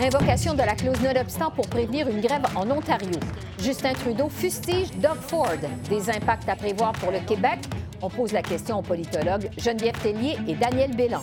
Invocation 0.00 0.54
de 0.54 0.62
la 0.62 0.74
clause 0.74 1.00
nonobstant 1.00 1.50
pour 1.50 1.68
prévenir 1.68 2.08
une 2.08 2.20
grève 2.20 2.44
en 2.56 2.68
Ontario. 2.70 3.18
Justin 3.58 3.92
Trudeau 3.92 4.28
fustige 4.28 4.90
Doug 4.96 5.16
Ford. 5.20 5.48
Des 5.88 6.10
impacts 6.10 6.48
à 6.48 6.56
prévoir 6.56 6.92
pour 6.92 7.10
le 7.10 7.20
Québec? 7.20 7.58
On 8.02 8.10
pose 8.10 8.32
la 8.32 8.42
question 8.42 8.78
aux 8.78 8.82
politologues 8.82 9.48
Geneviève 9.56 9.98
Tellier 10.02 10.36
et 10.48 10.54
Daniel 10.54 10.94
Bélan. 10.96 11.22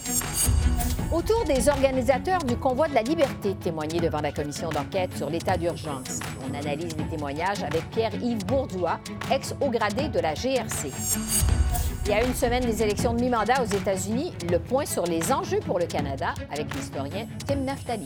Autour 1.11 1.43
des 1.43 1.67
organisateurs 1.67 2.43
du 2.43 2.55
convoi 2.55 2.87
de 2.87 2.95
la 2.95 3.01
liberté 3.01 3.53
témoignés 3.55 3.99
devant 3.99 4.21
la 4.21 4.31
commission 4.31 4.69
d'enquête 4.69 5.15
sur 5.17 5.29
l'état 5.29 5.57
d'urgence. 5.57 6.19
On 6.49 6.57
analyse 6.57 6.95
les 6.97 7.03
témoignages 7.15 7.63
avec 7.63 7.89
Pierre-Yves 7.91 8.45
Bourdois, 8.45 8.99
ex-haut 9.29 9.69
gradé 9.69 10.07
de 10.07 10.19
la 10.19 10.33
GRC. 10.33 10.91
Il 12.05 12.11
y 12.11 12.13
a 12.15 12.25
une 12.25 12.33
semaine 12.33 12.65
des 12.65 12.81
élections 12.81 13.13
de 13.13 13.21
mi-mandat 13.21 13.61
aux 13.61 13.65
États-Unis, 13.65 14.33
le 14.51 14.57
point 14.57 14.85
sur 14.85 15.05
les 15.05 15.31
enjeux 15.31 15.59
pour 15.59 15.77
le 15.77 15.85
Canada 15.85 16.33
avec 16.51 16.73
l'historien 16.73 17.27
Tim 17.47 17.57
Naftali. 17.57 18.05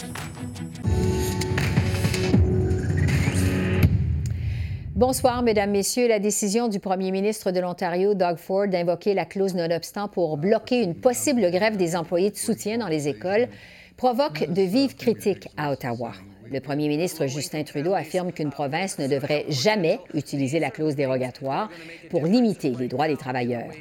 Bonsoir, 4.96 5.44
Mesdames, 5.44 5.72
Messieurs. 5.72 6.08
La 6.10 6.20
décision 6.20 6.68
du 6.68 6.80
premier 6.80 7.12
ministre 7.12 7.52
de 7.52 7.60
l'Ontario, 7.62 8.16
Doug 8.16 8.38
Ford, 8.38 8.68
d'invoquer 8.68 9.14
la 9.14 9.26
clause 9.26 9.56
nonobstant 9.56 10.10
pour 10.10 10.38
bloquer 10.38 10.82
une 10.84 10.96
possible 10.96 11.50
grève 11.50 11.78
des 11.78 11.96
employés 11.96 12.32
de 12.32 12.38
soutien 12.38 12.78
dans 12.78 12.88
les 12.88 13.08
écoles 13.08 13.48
provoque 13.96 14.50
de 14.50 14.62
vives 14.62 14.96
critiques 14.96 15.48
à 15.56 15.72
Ottawa. 15.72 16.12
Le 16.52 16.60
premier 16.60 16.88
ministre 16.88 17.28
Justin 17.28 17.64
Trudeau 17.64 17.94
affirme 17.94 18.32
qu'une 18.32 18.52
province 18.52 19.00
ne 19.00 19.08
devrait 19.08 19.46
jamais 19.50 20.00
utiliser 20.14 20.60
la 20.60 20.70
clause 20.70 20.96
dérogatoire 20.96 21.70
pour 22.10 22.26
limiter 22.26 22.72
les 22.78 22.88
droits 22.88 23.08
des 23.08 23.18
travailleurs. 23.18 23.72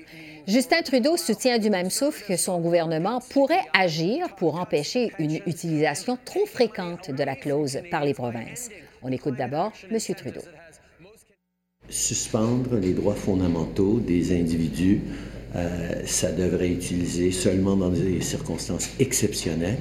Justin 0.46 0.82
Trudeau 0.82 1.16
soutient 1.16 1.58
du 1.58 1.70
même 1.70 1.90
souffle 1.90 2.24
que 2.26 2.36
son 2.36 2.60
gouvernement 2.60 3.20
pourrait 3.30 3.64
agir 3.72 4.34
pour 4.36 4.56
empêcher 4.56 5.12
une 5.18 5.36
utilisation 5.46 6.18
trop 6.24 6.46
fréquente 6.46 7.10
de 7.10 7.22
la 7.22 7.34
clause 7.34 7.80
par 7.90 8.04
les 8.04 8.14
provinces. 8.14 8.70
On 9.02 9.10
écoute 9.10 9.36
d'abord 9.36 9.72
M. 9.90 9.98
Trudeau. 10.16 10.42
Suspendre 11.88 12.76
les 12.76 12.92
droits 12.92 13.14
fondamentaux 13.14 14.00
des 14.00 14.38
individus, 14.38 15.02
euh, 15.54 16.02
ça 16.06 16.32
devrait 16.32 16.72
être 16.72 16.78
utilisé 16.78 17.30
seulement 17.30 17.76
dans 17.76 17.90
des 17.90 18.20
circonstances 18.20 18.90
exceptionnelles. 18.98 19.78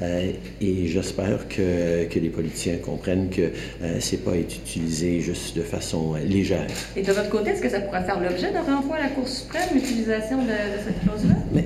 Euh, 0.00 0.32
et 0.60 0.86
j'espère 0.86 1.48
que, 1.48 2.04
que, 2.04 2.18
les 2.18 2.28
politiciens 2.28 2.76
comprennent 2.76 3.30
que 3.30 3.42
euh, 3.82 3.96
c'est 4.00 4.24
pas 4.24 4.36
être 4.36 4.54
utilisé 4.54 5.20
juste 5.20 5.56
de 5.56 5.62
façon 5.62 6.14
euh, 6.14 6.20
légère. 6.20 6.66
Et 6.96 7.02
de 7.02 7.12
votre 7.12 7.28
côté, 7.28 7.50
est-ce 7.50 7.62
que 7.62 7.68
ça 7.68 7.80
pourrait 7.80 8.04
faire 8.04 8.20
l'objet 8.20 8.52
d'un 8.52 8.62
renvoi 8.62 8.96
à 8.96 9.00
la 9.00 9.08
Cour 9.08 9.26
suprême, 9.26 9.68
l'utilisation 9.74 10.38
de, 10.38 10.50
de, 10.50 10.84
cette 10.84 11.00
clause-là? 11.02 11.34
Mais 11.52 11.64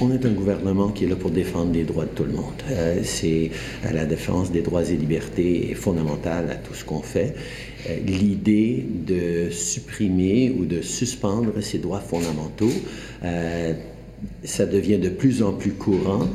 on 0.00 0.10
est 0.10 0.24
un 0.24 0.30
gouvernement 0.30 0.88
qui 0.88 1.04
est 1.04 1.08
là 1.08 1.16
pour 1.16 1.30
défendre 1.30 1.72
les 1.74 1.84
droits 1.84 2.04
de 2.04 2.10
tout 2.10 2.24
le 2.24 2.32
monde. 2.32 2.46
Euh, 2.70 3.00
c'est 3.02 3.50
la 3.92 4.06
défense 4.06 4.50
des 4.50 4.62
droits 4.62 4.88
et 4.88 4.96
libertés 4.96 5.70
est 5.72 5.74
fondamentale 5.74 6.50
à 6.50 6.54
tout 6.54 6.74
ce 6.74 6.84
qu'on 6.84 7.02
fait. 7.02 7.34
L'idée 8.06 8.86
de 9.06 9.50
supprimer 9.50 10.54
ou 10.56 10.66
de 10.66 10.82
suspendre 10.82 11.62
ces 11.62 11.78
droits 11.78 12.00
fondamentaux 12.00 12.70
ça 14.44 14.66
devient 14.66 14.98
de 14.98 15.08
plus 15.08 15.42
en 15.42 15.52
plus 15.52 15.72
courant 15.72 16.26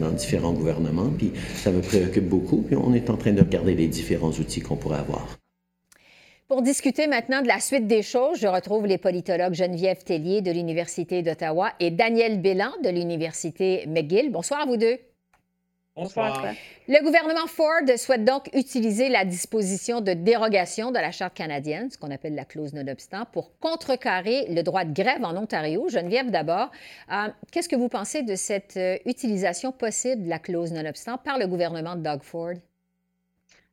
dans 0.00 0.10
différents 0.10 0.52
gouvernements, 0.52 1.10
puis 1.16 1.32
ça 1.54 1.70
me 1.70 1.80
préoccupe 1.80 2.28
beaucoup, 2.28 2.62
puis 2.62 2.76
on 2.76 2.94
est 2.94 3.10
en 3.10 3.16
train 3.16 3.32
de 3.32 3.40
regarder 3.40 3.74
les 3.74 3.86
différents 3.86 4.30
outils 4.30 4.60
qu'on 4.60 4.76
pourrait 4.76 4.98
avoir. 4.98 5.38
Pour 6.46 6.60
discuter 6.60 7.06
maintenant 7.06 7.40
de 7.40 7.48
la 7.48 7.58
suite 7.58 7.86
des 7.86 8.02
choses, 8.02 8.38
je 8.38 8.46
retrouve 8.46 8.86
les 8.86 8.98
politologues 8.98 9.54
Geneviève 9.54 10.04
Tellier 10.04 10.42
de 10.42 10.50
l'Université 10.50 11.22
d'Ottawa 11.22 11.72
et 11.80 11.90
Daniel 11.90 12.40
Bélan 12.40 12.70
de 12.82 12.90
l'Université 12.90 13.86
McGill. 13.88 14.30
Bonsoir 14.30 14.60
à 14.60 14.66
vous 14.66 14.76
deux. 14.76 14.98
Le 15.96 17.04
gouvernement 17.04 17.46
Ford 17.46 17.82
souhaite 17.96 18.24
donc 18.24 18.48
utiliser 18.52 19.08
la 19.08 19.24
disposition 19.24 20.00
de 20.00 20.12
dérogation 20.12 20.90
de 20.90 20.98
la 20.98 21.12
Charte 21.12 21.34
canadienne, 21.34 21.88
ce 21.88 21.96
qu'on 21.96 22.10
appelle 22.10 22.34
la 22.34 22.44
clause 22.44 22.72
non-obstant, 22.72 23.26
pour 23.32 23.56
contrecarrer 23.60 24.46
le 24.48 24.62
droit 24.62 24.84
de 24.84 24.92
grève 24.92 25.24
en 25.24 25.36
Ontario. 25.36 25.88
Geneviève, 25.88 26.30
d'abord, 26.30 26.72
euh, 27.12 27.28
qu'est-ce 27.52 27.68
que 27.68 27.76
vous 27.76 27.88
pensez 27.88 28.22
de 28.22 28.34
cette 28.34 28.76
euh, 28.76 28.98
utilisation 29.06 29.70
possible 29.70 30.24
de 30.24 30.28
la 30.28 30.40
clause 30.40 30.72
non-obstant 30.72 31.16
par 31.18 31.38
le 31.38 31.46
gouvernement 31.46 31.94
de 31.94 32.02
Doug 32.02 32.22
Ford? 32.22 32.54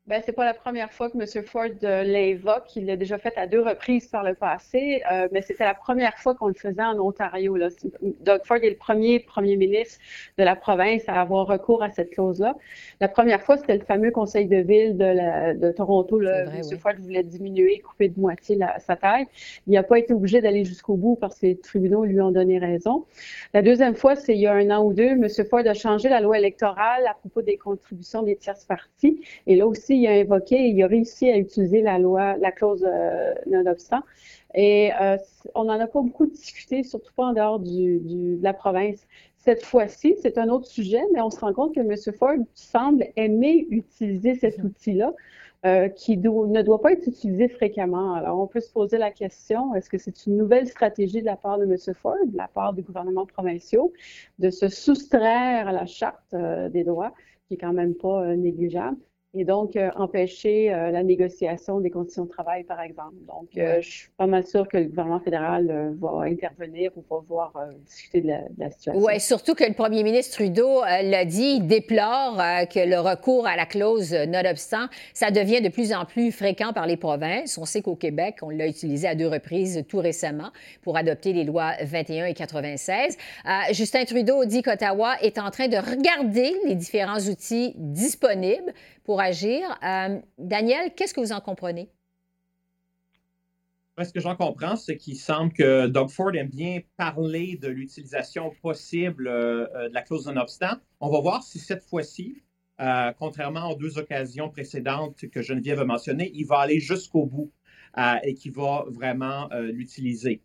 Ben, 0.07 0.19
c'est 0.25 0.31
pas 0.31 0.45
la 0.45 0.55
première 0.55 0.91
fois 0.91 1.11
que 1.11 1.17
M. 1.17 1.45
Ford 1.45 1.65
euh, 1.83 2.01
l'évoque. 2.01 2.75
Il 2.75 2.87
l'a 2.87 2.97
déjà 2.97 3.19
fait 3.19 3.37
à 3.37 3.45
deux 3.45 3.61
reprises 3.61 4.07
par 4.07 4.23
le 4.23 4.33
passé, 4.33 5.03
euh, 5.11 5.27
mais 5.31 5.43
c'était 5.43 5.63
la 5.63 5.75
première 5.75 6.17
fois 6.17 6.33
qu'on 6.33 6.47
le 6.47 6.55
faisait 6.55 6.81
en 6.81 6.99
Ontario. 6.99 7.55
Là. 7.55 7.67
Doug 8.01 8.41
Ford 8.43 8.57
est 8.57 8.71
le 8.71 8.75
premier 8.75 9.19
premier 9.19 9.57
ministre 9.57 9.99
de 10.39 10.43
la 10.43 10.55
province 10.55 11.03
à 11.07 11.21
avoir 11.21 11.45
recours 11.45 11.83
à 11.83 11.91
cette 11.91 12.09
clause-là. 12.09 12.55
La 12.99 13.09
première 13.09 13.43
fois, 13.43 13.57
c'était 13.57 13.77
le 13.77 13.85
fameux 13.85 14.09
conseil 14.09 14.47
de 14.47 14.57
ville 14.57 14.97
de, 14.97 15.05
la, 15.05 15.53
de 15.53 15.71
Toronto. 15.71 16.19
Là, 16.19 16.45
M. 16.45 16.79
Ford 16.79 16.93
voulait 16.97 17.23
diminuer, 17.23 17.77
couper 17.79 18.09
de 18.09 18.19
moitié 18.19 18.55
la, 18.55 18.79
sa 18.79 18.95
taille. 18.95 19.27
Il 19.67 19.73
n'a 19.73 19.83
pas 19.83 19.99
été 19.99 20.15
obligé 20.15 20.41
d'aller 20.41 20.65
jusqu'au 20.65 20.95
bout 20.95 21.15
parce 21.15 21.39
que 21.39 21.45
les 21.45 21.57
tribunaux 21.57 22.05
lui 22.05 22.19
ont 22.21 22.31
donné 22.31 22.57
raison. 22.57 23.05
La 23.53 23.61
deuxième 23.61 23.93
fois, 23.93 24.15
c'est 24.15 24.33
il 24.33 24.41
y 24.41 24.47
a 24.47 24.53
un 24.53 24.71
an 24.71 24.83
ou 24.83 24.93
deux, 24.93 25.09
M. 25.09 25.27
Ford 25.47 25.61
a 25.63 25.75
changé 25.75 26.09
la 26.09 26.21
loi 26.21 26.39
électorale 26.39 27.05
à 27.07 27.13
propos 27.13 27.43
des 27.43 27.57
contributions 27.57 28.23
des 28.23 28.35
tierces 28.35 28.65
parties. 28.65 29.21
Et 29.45 29.55
là 29.55 29.67
aussi, 29.67 29.90
il 29.95 30.07
a 30.07 30.11
invoqué, 30.11 30.69
il 30.69 30.81
a 30.83 30.87
réussi 30.87 31.29
à 31.29 31.37
utiliser 31.37 31.81
la 31.81 31.99
loi, 31.99 32.37
la 32.37 32.51
clause 32.51 32.85
euh, 32.87 33.33
non-obstant. 33.47 34.01
Et 34.53 34.91
euh, 35.01 35.17
on 35.55 35.65
n'en 35.65 35.79
a 35.79 35.87
pas 35.87 36.01
beaucoup 36.01 36.25
discuté, 36.25 36.83
surtout 36.83 37.13
pas 37.15 37.25
en 37.25 37.33
dehors 37.33 37.59
du, 37.59 37.99
du, 37.99 38.37
de 38.37 38.43
la 38.43 38.53
province. 38.53 39.07
Cette 39.37 39.63
fois-ci, 39.63 40.15
c'est 40.21 40.37
un 40.37 40.49
autre 40.49 40.67
sujet, 40.67 41.01
mais 41.13 41.21
on 41.21 41.29
se 41.29 41.39
rend 41.39 41.53
compte 41.53 41.73
que 41.73 41.79
M. 41.79 41.95
Ford 42.17 42.37
semble 42.53 43.07
aimer 43.15 43.65
utiliser 43.69 44.35
cet 44.35 44.59
mm-hmm. 44.59 44.65
outil-là. 44.65 45.13
Euh, 45.63 45.89
qui 45.89 46.17
do 46.17 46.47
ne 46.47 46.63
doit 46.63 46.81
pas 46.81 46.91
être 46.91 47.05
utilisé 47.05 47.47
fréquemment. 47.47 48.15
Alors, 48.15 48.39
on 48.39 48.47
peut 48.47 48.61
se 48.61 48.71
poser 48.71 48.97
la 48.97 49.11
question, 49.11 49.75
est-ce 49.75 49.91
que 49.91 49.99
c'est 49.99 50.25
une 50.25 50.35
nouvelle 50.35 50.67
stratégie 50.67 51.21
de 51.21 51.27
la 51.27 51.35
part 51.35 51.59
de 51.59 51.65
M. 51.65 51.77
Ford, 51.93 52.15
de 52.25 52.35
la 52.35 52.47
part 52.47 52.73
des 52.73 52.81
gouvernements 52.81 53.27
provinciaux, 53.27 53.93
de 54.39 54.49
se 54.49 54.69
soustraire 54.69 55.67
à 55.67 55.71
la 55.71 55.85
charte 55.85 56.33
euh, 56.33 56.67
des 56.69 56.83
droits, 56.83 57.13
qui 57.47 57.53
est 57.53 57.57
quand 57.57 57.73
même 57.73 57.93
pas 57.93 58.23
euh, 58.23 58.35
négligeable, 58.35 58.97
et 59.33 59.45
donc 59.45 59.77
euh, 59.77 59.89
empêcher 59.95 60.73
euh, 60.73 60.91
la 60.91 61.03
négociation 61.03 61.79
des 61.79 61.89
conditions 61.89 62.25
de 62.25 62.29
travail, 62.29 62.65
par 62.65 62.81
exemple. 62.81 63.15
Donc, 63.27 63.47
euh, 63.57 63.81
je 63.81 63.89
suis 63.89 64.09
pas 64.17 64.27
mal 64.27 64.45
sûre 64.45 64.67
que 64.67 64.77
le 64.77 64.85
gouvernement 64.85 65.21
fédéral 65.21 65.95
va 65.99 66.23
intervenir 66.23 66.91
ou 66.97 67.03
va 67.09 67.21
voir 67.27 67.53
discuter 67.85 68.21
de 68.21 68.27
la, 68.27 68.39
de 68.39 68.59
la 68.59 68.71
situation. 68.71 69.01
Oui, 69.01 69.19
surtout 69.21 69.55
que 69.55 69.63
le 69.63 69.73
premier 69.73 70.03
ministre 70.03 70.35
Trudeau 70.35 70.81
l'a 70.83 71.23
dit, 71.23 71.59
il 71.59 71.67
déplore 71.67 72.37
que 72.69 72.85
le 72.87 72.99
recours 72.99 73.47
à 73.47 73.55
la 73.55 73.65
clause 73.65 74.13
non-obstant, 74.13 74.87
ça 75.13 75.31
devient 75.31 75.61
de 75.61 75.69
plus 75.69 75.93
en 75.93 76.05
plus 76.05 76.31
fréquent 76.31 76.73
par 76.73 76.85
les 76.85 76.97
provinces. 76.97 77.57
On 77.57 77.65
sait 77.65 77.81
qu'au 77.81 77.95
Québec, 77.95 78.37
on 78.41 78.49
l'a 78.49 78.67
utilisé 78.67 79.07
à 79.07 79.15
deux 79.15 79.27
reprises 79.27 79.83
tout 79.87 79.99
récemment 79.99 80.51
pour 80.81 80.97
adopter 80.97 81.31
les 81.31 81.45
lois 81.45 81.73
21 81.81 82.25
et 82.25 82.33
96. 82.33 83.17
Justin 83.71 84.03
Trudeau 84.03 84.43
dit 84.45 84.61
qu'Ottawa 84.61 85.15
est 85.21 85.39
en 85.39 85.51
train 85.51 85.67
de 85.67 85.77
regarder 85.77 86.53
les 86.65 86.75
différents 86.75 87.19
outils 87.19 87.73
disponibles 87.77 88.73
pour 89.03 89.20
agir. 89.21 89.77
Euh, 89.83 90.19
Daniel, 90.37 90.93
qu'est-ce 90.95 91.13
que 91.13 91.21
vous 91.21 91.31
en 91.31 91.41
comprenez? 91.41 91.89
Ce 94.01 94.11
que 94.11 94.19
j'en 94.19 94.35
comprends, 94.35 94.77
c'est 94.77 94.97
qu'il 94.97 95.15
semble 95.15 95.53
que 95.53 95.85
Doug 95.85 96.09
Ford 96.09 96.33
aime 96.33 96.49
bien 96.49 96.79
parler 96.97 97.59
de 97.61 97.67
l'utilisation 97.67 98.51
possible 98.63 99.27
euh, 99.27 99.67
euh, 99.75 99.89
de 99.89 99.93
la 99.93 100.01
clause 100.01 100.25
non-obstant. 100.25 100.77
On 100.99 101.09
va 101.09 101.19
voir 101.19 101.43
si 101.43 101.59
cette 101.59 101.83
fois-ci, 101.83 102.41
contrairement 103.19 103.69
aux 103.69 103.75
deux 103.75 103.99
occasions 103.99 104.49
précédentes 104.49 105.29
que 105.29 105.43
Geneviève 105.43 105.79
a 105.81 105.85
mentionnées, 105.85 106.31
il 106.33 106.47
va 106.47 106.61
aller 106.61 106.79
jusqu'au 106.79 107.27
bout 107.27 107.51
et 108.23 108.33
qu'il 108.33 108.53
va 108.53 108.85
vraiment 108.89 109.49
l'utiliser. 109.53 110.41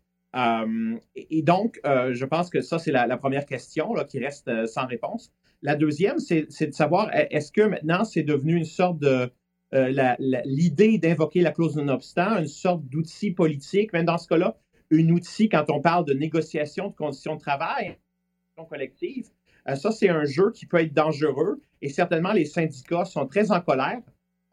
Et, 1.15 1.41
donc, 1.41 1.79
je 1.83 2.25
pense 2.25 2.51
que 2.51 2.61
ça, 2.61 2.77
c'est 2.77 2.91
la, 2.91 3.17
première 3.17 3.47
question 3.47 3.91
qui 4.07 4.19
reste 4.19 4.67
sans 4.67 4.85
réponse. 4.85 5.33
La 5.63 5.75
deuxième, 5.75 6.19
c'est 6.19 6.45
de 6.45 6.71
savoir, 6.71 7.09
est-ce 7.13 7.51
que 7.51 7.61
maintenant 7.61 8.03
c'est 8.03 8.23
devenu 8.23 8.55
une 8.55 8.65
sorte 8.65 8.99
de... 8.99 9.31
Euh, 9.73 10.15
l'idée 10.45 10.97
d'invoquer 10.97 11.41
la 11.41 11.51
clause 11.51 11.75
non-obstant, 11.75 12.37
une 12.37 12.47
sorte 12.47 12.85
d'outil 12.85 13.31
politique, 13.31 13.91
même 13.91 14.05
dans 14.05 14.17
ce 14.17 14.27
cas-là, 14.29 14.55
un 14.93 15.09
outil 15.09 15.49
quand 15.49 15.65
on 15.69 15.81
parle 15.81 16.05
de 16.05 16.13
négociation 16.13 16.87
de 16.87 16.95
conditions 16.95 17.35
de 17.35 17.41
travail, 17.41 17.97
collective, 18.69 19.27
euh, 19.67 19.75
ça 19.75 19.91
c'est 19.91 20.09
un 20.09 20.23
jeu 20.23 20.51
qui 20.51 20.67
peut 20.67 20.79
être 20.79 20.93
dangereux 20.93 21.59
et 21.81 21.89
certainement 21.89 22.31
les 22.31 22.45
syndicats 22.45 23.03
sont 23.03 23.27
très 23.27 23.51
en 23.51 23.59
colère, 23.59 24.01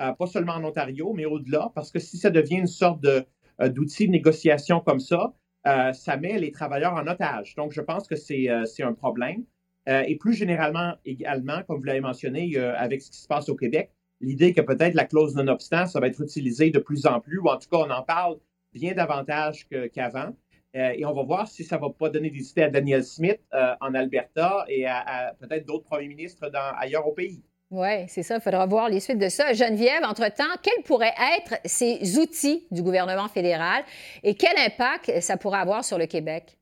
euh, 0.01 0.13
pas 0.13 0.27
seulement 0.27 0.55
en 0.55 0.65
Ontario, 0.65 1.13
mais 1.15 1.27
au-delà, 1.27 1.71
parce 1.77 1.93
que 1.93 2.01
si 2.01 2.19
ça 2.19 2.31
devient 2.31 2.57
une 2.57 2.67
sorte 2.67 3.01
de, 3.01 3.25
d'outils 3.69 4.07
de 4.07 4.13
négociation 4.13 4.81
comme 4.81 5.01
ça, 5.01 5.33
ça 5.65 6.17
met 6.17 6.39
les 6.39 6.51
travailleurs 6.51 6.93
en 6.93 7.07
otage. 7.07 7.55
Donc, 7.55 7.73
je 7.73 7.81
pense 7.81 8.07
que 8.07 8.17
c'est 8.17 8.49
un 8.51 8.93
problème. 8.93 9.45
Et 9.87 10.17
plus 10.17 10.35
généralement 10.35 10.95
également, 11.05 11.63
comme 11.67 11.79
vous 11.79 11.85
l'avez 11.85 12.01
mentionné, 12.01 12.57
avec 12.57 13.03
ce 13.03 13.11
qui 13.11 13.19
se 13.19 13.27
passe 13.27 13.49
au 13.49 13.55
Québec, 13.55 13.91
l'idée 14.21 14.53
que 14.53 14.61
peut-être 14.61 14.95
la 14.95 15.05
clause 15.05 15.35
non-obstant, 15.35 15.87
ça 15.87 16.01
va 16.01 16.07
être 16.07 16.21
utilisé 16.23 16.71
de 16.71 16.79
plus 16.79 17.07
en 17.07 17.21
plus, 17.21 17.39
ou 17.39 17.49
en 17.49 17.59
tout 17.59 17.69
cas, 17.69 17.79
on 17.79 17.91
en 17.91 18.03
parle 18.03 18.39
bien 18.73 18.95
davantage 18.95 19.67
qu'avant. 19.93 20.35
Euh, 20.77 20.93
et 20.97 21.05
on 21.05 21.13
va 21.13 21.23
voir 21.23 21.47
si 21.47 21.63
ça 21.63 21.77
ne 21.77 21.83
va 21.83 21.91
pas 21.91 22.11
donner 22.11 22.31
des 22.31 22.51
idées 22.51 22.63
à 22.63 22.71
Daniel 22.71 23.05
Smith 23.05 23.39
euh, 23.55 23.75
en 23.81 23.95
Alberta 23.95 24.65
et 24.69 24.87
à, 24.87 25.35
peut-être 25.39 25.67
d'autres 25.67 25.85
premiers 25.85 26.09
ministres 26.09 26.51
ailleurs 26.77 27.07
au 27.07 27.13
pays. 27.13 27.43
Oui, 27.71 28.07
c'est 28.09 28.23
ça. 28.23 28.37
Il 28.37 28.41
faudra 28.41 28.67
voir 28.67 28.89
les 28.89 29.01
suites 29.01 29.19
de 29.19 29.29
ça. 29.29 29.53
Geneviève, 29.53 30.03
entre-temps, 30.05 30.45
quels 30.63 30.83
pourraient 30.85 31.15
être 31.39 31.61
ces 31.65 32.19
outils 32.19 32.67
du 32.71 32.83
gouvernement 32.83 33.29
fédéral 33.29 33.85
et 34.23 34.35
quel 34.35 34.57
impact 34.59 35.21
ça 35.21 35.37
pourrait 35.37 35.61
avoir 35.61 35.85
sur 35.85 35.99
le 35.99 36.07
Québec? 36.07 36.59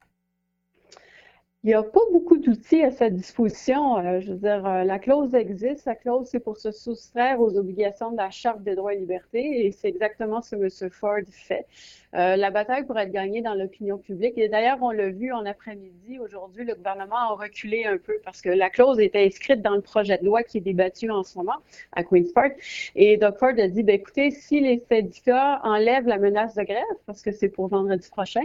Il 1.65 1.69
n'y 1.69 1.75
a 1.75 1.83
pas 1.85 2.01
beaucoup 2.11 2.39
d'outils 2.39 2.83
à 2.83 2.91
sa 2.91 3.09
disposition. 3.09 3.97
Euh, 3.99 4.21
je 4.21 4.33
veux 4.33 4.39
dire, 4.39 4.63
la 4.63 4.99
clause 4.99 5.33
existe. 5.35 5.85
La 5.85 5.95
clause, 5.95 6.27
c'est 6.29 6.41
pour 6.41 6.57
se 6.57 6.73
soustraire 6.73 7.41
aux 7.41 7.57
obligations 7.57 8.11
de 8.11 8.17
la 8.17 8.31
Charte 8.31 8.63
des 8.65 8.75
droits 8.75 8.95
et 8.95 8.99
libertés 8.99 9.67
et 9.67 9.71
c'est 9.71 9.89
exactement 9.89 10.43
ce 10.43 10.57
que 10.57 10.85
M. 10.85 10.91
Ford 10.91 11.21
fait. 11.31 11.67
Euh, 12.15 12.37
la 12.37 12.51
bataille 12.51 12.85
pourrait 12.85 13.05
être 13.05 13.13
gagnée 13.13 13.41
dans 13.41 13.55
l'opinion 13.55 13.97
publique. 13.97 14.37
Et 14.37 14.49
d'ailleurs, 14.49 14.79
on 14.83 14.91
l'a 14.91 15.09
vu 15.09 15.33
en 15.33 15.47
après-midi. 15.47 16.19
Aujourd'hui, 16.19 16.65
le 16.65 16.75
gouvernement 16.75 17.17
a 17.17 17.35
reculé 17.35 17.85
un 17.85 17.97
peu 17.97 18.15
parce 18.25 18.43
que 18.43 18.51
la 18.51 18.69
clause 18.69 18.99
était 19.01 19.25
inscrite 19.25 19.63
dans 19.63 19.75
le 19.75 19.81
projet 19.81 20.19
de 20.19 20.25
loi 20.25 20.43
qui 20.43 20.59
est 20.59 20.63
débattu 20.63 21.11
en 21.11 21.23
ce 21.23 21.39
moment 21.39 21.57
à 21.93 22.05
Queen's 22.05 22.33
Park. 22.33 22.57
Et 22.97 23.17
Doug 23.17 23.37
Ford 23.39 23.55
a 23.57 23.69
dit, 23.69 23.83
ben, 23.83 23.95
écoutez, 23.95 24.31
si 24.31 24.61
les 24.61 24.83
syndicats 24.91 25.61
enlèvent 25.63 26.07
la 26.07 26.19
menace 26.19 26.55
de 26.55 26.65
grève, 26.65 26.83
parce 27.07 27.23
que 27.23 27.31
c'est 27.31 27.49
pour 27.49 27.69
vendredi 27.69 28.09
prochain, 28.11 28.43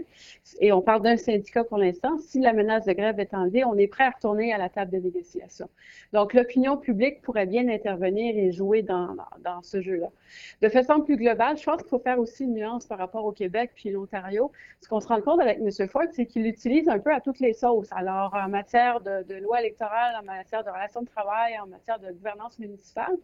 et 0.62 0.72
on 0.72 0.82
parle 0.82 1.02
d'un 1.02 1.18
syndicat 1.18 1.64
pour 1.64 1.78
l'instant, 1.78 2.18
si 2.20 2.40
la 2.40 2.54
menace 2.54 2.86
de 2.86 2.94
grève 2.94 3.07
est 3.20 3.34
enlevée, 3.34 3.64
on 3.64 3.76
est 3.78 3.88
prêt 3.88 4.06
à 4.06 4.12
retourner 4.12 4.54
à 4.54 4.58
la 4.58 4.70
table 4.70 4.92
de 4.92 4.98
négociation. 4.98 5.70
Donc, 6.14 6.34
l'opinion 6.34 6.78
publique 6.78 7.22
pourrait 7.22 7.46
bien 7.46 7.68
intervenir 7.68 8.38
et 8.38 8.52
jouer 8.52 8.82
dans, 8.82 9.16
dans 9.40 9.62
ce 9.62 9.82
jeu-là. 9.82 10.08
De 10.62 10.70
façon 10.70 11.02
plus 11.02 11.18
globale, 11.18 11.58
je 11.58 11.64
pense 11.64 11.82
qu'il 11.82 11.90
faut 11.90 12.00
faire 12.00 12.20
aussi 12.20 12.44
une 12.44 12.54
nuance 12.54 12.86
par 12.86 12.98
rapport 12.98 13.26
au 13.26 13.32
Québec 13.32 13.72
puis 13.76 13.92
l'Ontario, 13.92 14.52
ce 14.82 14.90
qu'on 14.90 15.00
se 15.00 15.08
rend 15.08 15.22
compte 15.22 15.42
avec 15.42 15.60
M. 15.60 15.88
Ford, 15.88 16.04
c'est 16.12 16.26
qu'il 16.26 16.44
l'utilise 16.44 16.90
un 16.90 17.00
peu 17.00 17.14
à 17.14 17.22
toutes 17.22 17.40
les 17.40 17.54
sauces. 17.54 17.90
Alors, 17.92 18.34
en 18.34 18.50
matière 18.50 19.02
de, 19.02 19.24
de, 19.24 19.36
loi 19.36 19.62
électorale, 19.62 20.16
en 20.20 20.24
matière 20.24 20.64
de 20.64 20.70
relations 20.70 21.02
de 21.02 21.08
travail, 21.08 21.58
en 21.60 21.68
matière 21.68 22.00
de 22.00 22.12
gouvernance 22.12 22.60
municipale, 22.60 23.16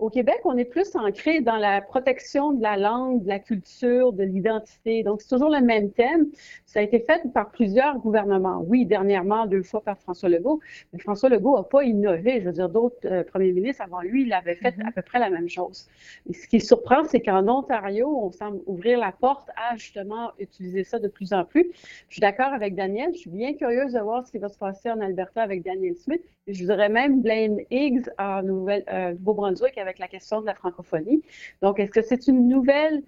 au 0.00 0.08
Québec, 0.08 0.40
on 0.44 0.56
est 0.56 0.64
plus 0.64 0.96
ancré 0.96 1.42
dans 1.42 1.56
la 1.56 1.82
protection 1.82 2.52
de 2.52 2.62
la 2.62 2.78
langue, 2.78 3.22
de 3.22 3.28
la 3.28 3.38
culture, 3.38 4.14
de 4.14 4.24
l'identité. 4.24 5.02
Donc, 5.02 5.20
c'est 5.20 5.28
toujours 5.28 5.50
le 5.50 5.60
même 5.60 5.92
thème. 5.92 6.26
Ça 6.64 6.80
a 6.80 6.82
été 6.82 7.00
fait 7.00 7.20
par 7.34 7.50
plusieurs 7.50 7.98
gouvernements. 7.98 8.64
Oui, 8.66 8.86
dernièrement, 8.86 9.19
deux 9.46 9.62
fois 9.62 9.82
par 9.82 9.98
François 9.98 10.28
Legault. 10.28 10.60
Mais 10.92 10.98
François 10.98 11.28
Legault 11.28 11.56
n'a 11.56 11.62
pas 11.64 11.84
innové. 11.84 12.40
Je 12.40 12.46
veux 12.46 12.52
dire, 12.52 12.68
d'autres 12.68 12.96
euh, 13.06 13.24
premiers 13.24 13.52
ministres 13.52 13.82
avant 13.82 14.00
lui, 14.00 14.24
il 14.24 14.32
avait 14.32 14.54
fait 14.54 14.70
mm-hmm. 14.70 14.88
à 14.88 14.92
peu 14.92 15.02
près 15.02 15.18
la 15.18 15.30
même 15.30 15.48
chose. 15.48 15.88
Et 16.28 16.32
ce 16.32 16.46
qui 16.46 16.60
surprend, 16.60 17.04
c'est 17.04 17.20
qu'en 17.20 17.46
Ontario, 17.48 18.08
on 18.08 18.30
semble 18.30 18.60
ouvrir 18.66 18.98
la 18.98 19.12
porte 19.12 19.48
à 19.56 19.76
justement 19.76 20.32
utiliser 20.38 20.84
ça 20.84 20.98
de 20.98 21.08
plus 21.08 21.32
en 21.32 21.44
plus. 21.44 21.70
Je 22.08 22.14
suis 22.14 22.20
d'accord 22.20 22.52
avec 22.52 22.74
Daniel. 22.74 23.10
Je 23.12 23.18
suis 23.18 23.30
bien 23.30 23.54
curieuse 23.54 23.92
de 23.92 24.00
voir 24.00 24.26
ce 24.26 24.32
qui 24.32 24.38
va 24.38 24.48
se 24.48 24.58
passer 24.58 24.90
en 24.90 25.00
Alberta 25.00 25.42
avec 25.42 25.62
Daniel 25.62 25.96
Smith. 25.96 26.22
Et 26.46 26.54
je 26.54 26.62
voudrais 26.62 26.88
même 26.88 27.22
Blaine 27.22 27.60
Higgs 27.70 28.08
en 28.18 28.42
euh, 28.44 29.12
Nouveau-Brunswick 29.14 29.78
avec 29.78 29.98
la 29.98 30.08
question 30.08 30.40
de 30.40 30.46
la 30.46 30.54
francophonie. 30.54 31.22
Donc, 31.62 31.78
est-ce 31.78 31.90
que 31.90 32.02
c'est 32.02 32.26
une 32.26 32.48
nouvelle 32.48 33.02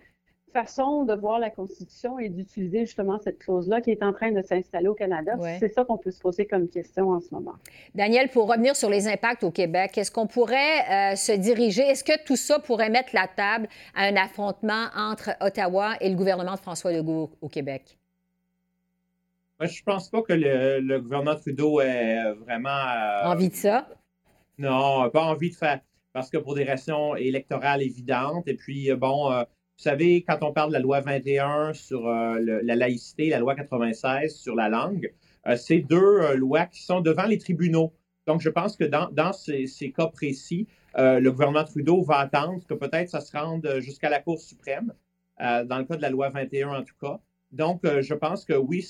façon 0.53 1.05
de 1.05 1.15
voir 1.15 1.39
la 1.39 1.51
Constitution 1.51 2.19
et 2.19 2.29
d'utiliser 2.29 2.87
justement 2.87 3.19
cette 3.19 3.39
clause-là 3.39 3.81
qui 3.81 3.91
est 3.91 4.03
en 4.03 4.13
train 4.13 4.31
de 4.33 4.43
s'installer 4.43 4.89
au 4.89 4.95
Canada? 4.95 5.33
C'est 5.59 5.69
ça 5.69 5.85
qu'on 5.85 5.99
peut 5.99 6.11
se 6.11 6.21
poser 6.21 6.47
comme 6.47 6.69
question 6.69 7.11
en 7.11 7.21
ce 7.21 7.35
moment. 7.35 7.55
Daniel, 7.95 8.29
pour 8.29 8.49
revenir 8.49 8.77
sur 8.77 8.91
les 8.91 9.09
impacts 9.09 9.45
au 9.45 9.51
Québec, 9.51 9.97
est-ce 9.99 10.11
qu'on 10.11 10.27
pourrait 10.27 11.13
euh, 11.13 11.17
se 11.17 11.33
diriger, 11.33 11.83
est-ce 11.83 12.05
que 12.05 12.25
tout 12.25 12.37
ça 12.37 12.59
pourrait 12.59 12.91
mettre 12.91 13.11
la 13.15 13.27
table 13.27 13.69
à 13.95 14.05
un 14.05 14.17
affrontement 14.17 14.87
entre 14.97 15.31
Ottawa 15.41 15.95
et 16.01 16.09
le 16.09 16.17
gouvernement 16.17 16.55
de 16.55 16.61
François 16.61 16.93
Legault 16.93 17.31
au 17.41 17.49
Québec? 17.49 17.99
Moi, 19.59 19.69
je 19.69 19.83
pense 19.83 20.09
pas 20.09 20.23
que 20.23 20.33
le, 20.33 20.99
gouvernement 21.01 21.37
Trudeau 21.37 21.81
ait 21.81 22.33
vraiment... 22.47 22.69
Euh, 22.69 23.27
envie 23.27 23.49
de 23.49 23.55
ça? 23.55 23.89
Non, 24.59 25.09
pas 25.11 25.25
envie 25.25 25.51
de 25.51 25.55
faire 25.55 25.81
parce 26.13 26.31
que 26.31 26.39
pour 26.39 26.55
des 26.55 26.65
raisons 26.65 27.17
électorales 27.17 27.83
évidentes. 27.83 28.47
Et 28.47 28.55
puis, 28.55 28.91
euh, 28.91 28.97
bon, 28.97 29.31
euh, 29.33 29.45
vous 29.83 29.91
savez, 29.91 30.23
quand 30.23 30.39
on 30.43 30.53
parle 30.53 30.69
de 30.69 30.75
la 30.75 30.79
loi 30.79 31.01
21 31.01 31.73
sur 31.73 32.07
euh, 32.07 32.39
la 32.39 32.77
laïcité, 32.77 33.31
la 33.31 33.41
loi 33.41 33.57
96 33.57 34.33
sur 34.33 34.55
la 34.55 34.69
langue, 34.69 35.13
c'est 35.57 35.81
deux 35.81 36.37
lois 36.37 36.67
qui 36.67 36.83
sont 36.83 37.01
devant 37.01 37.25
les 37.25 37.37
tribunaux. 37.37 37.93
Donc, 38.29 38.41
je 38.41 38.49
pense 38.49 38.77
que 38.77 38.85
dans, 38.85 39.11
dans 39.11 39.33
ces, 39.33 39.67
cas 39.91 40.07
précis, 40.07 40.69
le 40.97 41.29
gouvernement 41.31 41.65
Trudeau 41.65 42.01
va 42.03 42.19
attendre 42.19 42.65
que 42.65 42.75
peut-être 42.75 43.09
ça 43.09 43.21
se 43.21 43.37
rende 43.37 43.69
jusqu'à 43.81 44.09
la 44.09 44.21
Cour 44.21 44.39
suprême, 44.39 44.93
dans 45.41 45.79
le 45.79 45.85
cas 45.85 45.97
de 45.97 46.03
la 46.03 46.11
loi 46.11 46.29
21 46.29 46.69
en 46.69 46.85
tout 46.85 46.95
cas. 47.01 47.19
Donc, 47.51 47.81
je 47.83 48.15
pense 48.15 48.45
que 48.45 48.53
oui, 48.53 48.85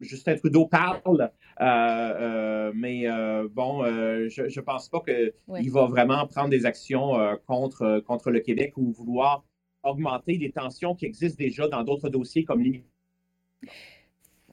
Justin 0.00 0.36
Trudeau 0.36 0.66
parle, 0.66 1.30
euh, 1.60 1.64
euh, 1.64 2.72
mais 2.74 3.06
euh, 3.06 3.48
bon, 3.50 3.84
je 3.84 4.42
ne 4.42 4.60
pense 4.64 4.88
pas 4.88 5.00
qu'il 5.00 5.70
va 5.70 5.86
vraiment 5.86 6.26
prendre 6.26 6.48
des 6.48 6.66
actions 6.66 7.14
contre, 7.46 8.02
contre 8.06 8.30
le 8.30 8.40
Québec 8.40 8.72
ou 8.76 8.92
vouloir 8.92 9.44
augmenter 9.82 10.38
les 10.38 10.50
tensions 10.50 10.94
qui 10.94 11.06
existent 11.06 11.38
déjà 11.38 11.68
dans 11.68 11.82
d'autres 11.82 12.08
dossiers 12.08 12.44
comme 12.44 12.60
l'immigration. 12.60 12.90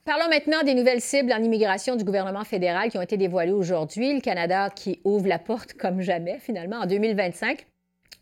Parlons 0.06 0.30
maintenant 0.30 0.64
des 0.64 0.74
nouvelles 0.74 1.02
cibles 1.02 1.34
en 1.34 1.44
immigration 1.44 1.98
du 1.98 2.06
gouvernement 2.06 2.46
fédéral 2.46 2.90
qui 2.90 2.98
ont 2.98 3.02
été 3.02 3.18
dévoilées 3.18 3.52
aujourd'hui. 3.52 4.14
Le 4.14 4.22
Canada 4.22 4.70
qui 4.70 5.02
ouvre 5.04 5.28
la 5.28 5.38
porte 5.38 5.74
comme 5.74 6.00
jamais, 6.00 6.40
finalement, 6.40 6.78
en 6.78 6.86
2025. 6.86 7.68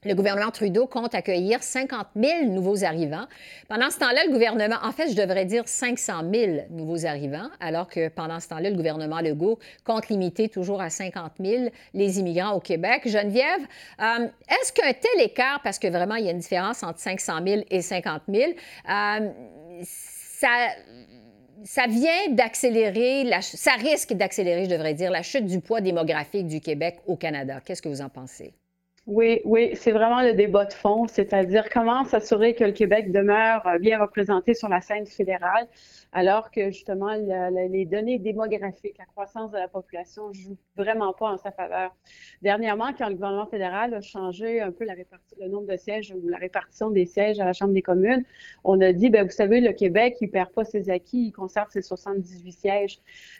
Le 0.06 0.14
gouvernement 0.14 0.52
Trudeau 0.52 0.86
compte 0.86 1.16
accueillir 1.16 1.64
50 1.64 2.08
000 2.16 2.46
nouveaux 2.46 2.84
arrivants. 2.84 3.26
Pendant 3.68 3.90
ce 3.90 3.98
temps-là, 3.98 4.24
le 4.28 4.32
gouvernement, 4.32 4.76
en 4.84 4.92
fait, 4.92 5.10
je 5.10 5.16
devrais 5.16 5.46
dire 5.46 5.68
500 5.68 6.14
000 6.32 6.52
nouveaux 6.70 7.08
arrivants, 7.08 7.50
alors 7.60 7.88
que 7.88 8.10
pendant 8.10 8.40
ce 8.40 8.48
temps-là, 8.50 8.70
le 8.70 8.76
gouvernement 8.76 9.20
Legault 9.20 9.58
compte 9.84 10.10
limiter 10.10 10.48
toujours 10.48 10.80
à 10.80 10.92
50 10.92 11.32
000 11.40 11.70
les 11.96 12.20
immigrants 12.20 12.52
au 12.52 12.60
Québec. 12.60 13.02
Geneviève, 13.06 13.62
euh, 14.00 14.28
est-ce 14.48 14.72
qu'un 14.72 14.94
tel 14.94 15.22
écart, 15.22 15.62
parce 15.64 15.80
que 15.80 15.88
vraiment, 15.88 16.16
il 16.16 16.26
y 16.26 16.28
a 16.28 16.32
une 16.32 16.40
différence 16.40 16.84
entre 16.84 17.00
500 17.00 17.34
000 17.44 17.62
et 17.72 17.82
50 17.82 18.22
000, 18.32 18.52
euh, 18.90 19.30
ça 19.82 20.50
ça 21.64 21.88
vient 21.88 22.30
d'accélérer, 22.30 23.28
ça 23.42 23.72
risque 23.72 24.14
d'accélérer, 24.14 24.66
je 24.66 24.70
devrais 24.70 24.94
dire, 24.94 25.10
la 25.10 25.24
chute 25.24 25.48
du 25.48 25.62
poids 25.62 25.82
démographique 25.82 26.46
du 26.46 26.62
Québec 26.62 27.00
au 27.08 27.16
Canada? 27.16 27.60
Qu'est-ce 27.66 27.82
que 27.82 27.90
vous 27.90 28.02
en 28.02 28.10
pensez? 28.10 28.54
Oui, 29.08 29.40
oui, 29.46 29.76
c'est 29.76 29.92
vraiment 29.92 30.24
le 30.24 30.34
débat 30.34 30.66
de 30.66 30.74
fond, 30.74 31.06
c'est-à-dire 31.08 31.70
comment 31.70 32.06
s'assurer 32.06 32.56
que 32.56 32.64
le 32.64 32.72
Québec 32.72 33.12
demeure 33.12 33.66
euh, 33.68 33.78
bien 33.78 34.00
représenté 34.00 34.56
sur 34.56 34.68
la 34.68 34.82
scène 34.82 35.06
fédérale, 35.06 35.68
alors 36.12 36.50
que 36.50 36.72
justement 36.72 37.14
les 37.14 37.86
données 37.86 38.18
démographiques, 38.18 38.98
la 38.98 39.06
croissance 39.06 39.52
de 39.52 39.58
la 39.58 39.68
population 39.68 40.34
jouent 40.34 40.58
vraiment 40.76 41.14
pas 41.14 41.34
en 41.34 41.38
sa 41.38 41.52
faveur. 41.52 41.96
Dernièrement, 42.42 42.94
quand 42.98 43.08
le 43.08 43.14
gouvernement 43.14 43.46
fédéral 43.46 43.94
a 43.94 44.02
changé 44.02 44.60
un 44.60 44.72
peu 44.72 44.86
la 44.86 44.96
le 44.96 45.50
nombre 45.50 45.68
de 45.68 45.78
sièges 45.78 46.12
ou 46.12 46.28
la 46.28 46.38
répartition 46.38 46.90
des 46.90 47.06
sièges 47.06 47.40
à 47.40 47.46
la 47.46 47.54
Chambre 47.54 47.74
des 47.74 47.84
communes, 47.84 48.24
on 48.64 48.82
a 48.82 48.92
dit, 48.92 49.12
ben 49.12 49.24
vous 49.24 49.32
savez, 49.32 49.62
le 49.62 49.74
Québec, 49.74 50.18
il 50.22 50.32
perd 50.32 50.50
pas 50.52 50.66
ses 50.66 50.90
acquis, 50.90 51.28
il 51.28 51.32
conserve 51.32 51.70
ses 51.70 51.84
78 51.84 52.52
sièges. 52.52 53.00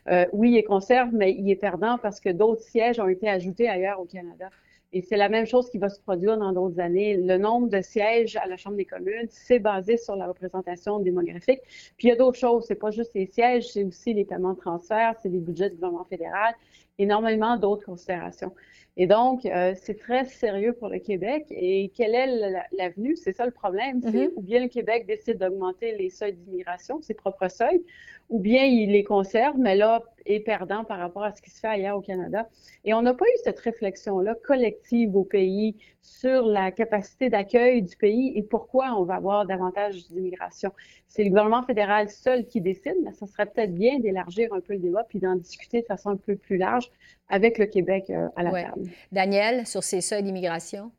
Euh, 0.10 0.28
oui, 0.32 0.54
il 0.60 0.64
conserve, 0.64 1.10
mais 1.12 1.32
il 1.32 1.50
est 1.50 1.56
perdant 1.56 1.98
parce 1.98 2.20
que 2.20 2.30
d'autres 2.30 2.62
sièges 2.62 3.00
ont 3.00 3.08
été 3.08 3.28
ajoutés 3.28 3.68
ailleurs 3.68 4.00
au 4.00 4.06
Canada. 4.06 4.50
Et 4.96 5.02
c'est 5.02 5.18
la 5.18 5.28
même 5.28 5.46
chose 5.46 5.70
qui 5.70 5.78
va 5.78 5.90
se 5.90 6.00
produire 6.00 6.38
dans 6.38 6.54
d'autres 6.54 6.80
années. 6.80 7.18
Le 7.18 7.38
nombre 7.38 7.68
de 7.68 7.82
sièges 7.82 8.38
à 8.38 8.48
la 8.48 8.56
Chambre 8.56 8.78
des 8.78 8.86
communes, 8.86 9.28
c'est 9.30 9.60
basé 9.60 9.98
sur 9.98 10.16
la 10.16 10.26
représentation 10.26 11.00
démographique. 11.00 11.60
Puis 11.98 12.08
il 12.08 12.10
y 12.10 12.12
a 12.14 12.16
d'autres 12.16 12.40
choses. 12.40 12.64
C'est 12.66 12.76
pas 12.76 12.92
juste 12.92 13.14
les 13.14 13.26
sièges, 13.26 13.74
c'est 13.74 13.84
aussi 13.84 14.14
les 14.14 14.24
paiements 14.24 14.54
de 14.54 14.60
transfert, 14.60 15.14
c'est 15.22 15.28
les 15.28 15.40
budgets 15.40 15.70
du 15.70 15.76
gouvernement 15.76 16.06
fédéral, 16.06 16.56
énormément 16.98 17.58
d'autres 17.58 17.84
considérations. 17.84 18.54
Et 18.98 19.08
donc, 19.08 19.46
euh, 19.46 19.74
c'est 19.76 20.00
très 20.00 20.24
sérieux 20.26 20.72
pour 20.72 20.88
le 20.88 21.00
Québec. 21.00 21.46
Et 21.50 21.92
quelle 21.94 22.16
est 22.16 22.54
l'avenue? 22.72 23.18
C'est 23.18 23.34
ça 23.34 23.46
le 23.46 23.52
problème. 23.52 24.00
Mm-hmm. 24.00 24.32
ou 24.38 24.42
bien 24.42 24.62
le 24.62 24.70
Québec 24.70 25.06
décide 25.06 25.40
d'augmenter 25.40 25.98
les 25.98 26.10
seuils 26.10 26.34
d'immigration, 26.34 27.02
ses 27.02 27.14
propres 27.14 27.50
seuils, 27.50 27.84
ou 28.30 28.40
bien 28.40 28.64
il 28.64 28.92
les 28.92 29.04
conserve, 29.04 29.58
mais 29.58 29.76
là, 29.76 30.04
est 30.26 30.40
perdant 30.40 30.84
par 30.84 30.98
rapport 30.98 31.24
à 31.24 31.34
ce 31.34 31.42
qui 31.42 31.50
se 31.50 31.60
fait 31.60 31.68
ailleurs 31.68 31.98
au 31.98 32.02
Canada. 32.02 32.48
Et 32.86 32.94
on 32.94 33.02
n'a 33.02 33.14
pas 33.14 33.26
eu 33.26 33.38
cette 33.44 33.60
réflexion-là 33.60 34.36
collective 34.44 34.85
au 34.94 35.24
pays 35.24 35.76
sur 36.02 36.46
la 36.46 36.72
capacité 36.72 37.30
d'accueil 37.30 37.82
du 37.82 37.96
pays 37.96 38.34
et 38.36 38.44
pourquoi 38.44 38.94
on 38.98 39.04
va 39.04 39.16
avoir 39.16 39.46
davantage 39.46 40.08
d'immigration. 40.08 40.72
C'est 41.08 41.24
le 41.24 41.30
gouvernement 41.30 41.64
fédéral 41.64 42.10
seul 42.10 42.46
qui 42.46 42.62
décide, 42.62 42.96
mais 43.04 43.12
ça 43.12 43.26
serait 43.26 43.46
peut-être 43.46 43.74
bien 43.74 44.00
d'élargir 44.00 44.54
un 44.54 44.62
peu 44.62 44.74
le 44.74 44.80
débat 44.80 45.04
puis 45.08 45.20
d'en 45.20 45.36
discuter 45.36 45.82
de 45.82 45.88
façon 45.88 46.10
un 46.10 46.18
peu 46.18 46.36
plus 46.36 46.58
large 46.58 46.92
avec 47.28 47.58
le 47.58 47.66
Québec 47.66 48.10
euh, 48.10 48.28
à 48.36 48.44
la 48.44 48.52
table. 48.52 48.90
Daniel, 49.12 49.66
sur 49.66 49.84
ces 49.84 50.02
seuils 50.02 50.24
d'immigration? 50.24 50.92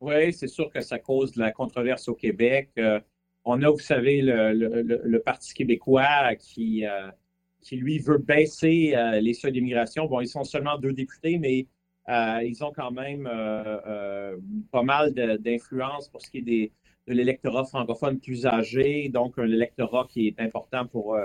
Oui, 0.00 0.32
c'est 0.32 0.48
sûr 0.48 0.70
que 0.70 0.80
ça 0.80 0.98
cause 0.98 1.32
de 1.32 1.40
la 1.40 1.52
controverse 1.52 2.08
au 2.08 2.14
Québec. 2.14 2.70
Euh, 2.78 3.00
On 3.44 3.62
a, 3.62 3.70
vous 3.70 3.78
savez, 3.78 4.20
le, 4.22 5.18
Parti 5.18 5.54
québécois 5.54 6.34
qui, 6.34 6.84
qui, 7.62 7.76
lui, 7.76 7.98
veut 7.98 8.18
baisser 8.18 8.94
les 9.20 9.34
seuils 9.34 9.52
d'immigration. 9.52 10.06
Bon, 10.06 10.20
ils 10.20 10.28
sont 10.28 10.44
seulement 10.44 10.78
deux 10.78 10.92
députés, 10.92 11.38
mais 11.38 11.66
ils 12.08 12.58
ont 12.62 12.72
quand 12.72 12.90
même 12.90 13.24
pas 14.70 14.82
mal 14.82 15.12
d'influence 15.12 16.08
pour 16.08 16.22
ce 16.22 16.30
qui 16.30 16.38
est 16.38 16.42
des, 16.42 16.72
de 17.06 17.14
l'électorat 17.14 17.64
francophone 17.64 18.20
plus 18.20 18.46
âgé, 18.46 19.08
donc 19.08 19.38
un 19.38 19.44
électorat 19.46 20.06
qui 20.08 20.28
est 20.28 20.40
important 20.40 20.86
pour 20.86 21.16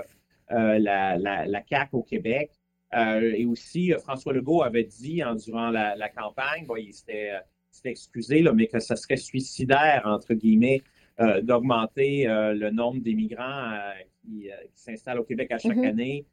la, 0.48 1.18
la, 1.18 1.62
CAQ 1.68 1.96
au 1.96 2.02
Québec. 2.02 2.50
et 2.94 3.44
aussi, 3.46 3.92
François 4.02 4.32
Legault 4.32 4.62
avait 4.62 4.84
dit 4.84 5.22
en, 5.22 5.34
durant 5.34 5.70
la, 5.70 6.08
campagne, 6.08 6.66
bon, 6.66 6.76
il 6.76 6.94
s'était 6.94 7.40
excusé, 7.84 8.42
là, 8.42 8.52
mais 8.52 8.66
que 8.66 8.80
ça 8.80 8.96
serait 8.96 9.16
suicidaire, 9.16 10.02
entre 10.06 10.34
guillemets, 10.34 10.82
euh, 11.20 11.42
d'augmenter 11.42 12.26
euh, 12.26 12.54
le 12.54 12.70
nombre 12.70 13.02
d'immigrants 13.02 13.72
euh, 13.72 13.92
qui, 14.22 14.48
s'installent 14.74 15.18
au 15.18 15.24
Québec 15.24 15.50
à 15.50 15.58
chaque 15.58 15.76
mm-hmm. 15.76 15.88
année 15.88 16.26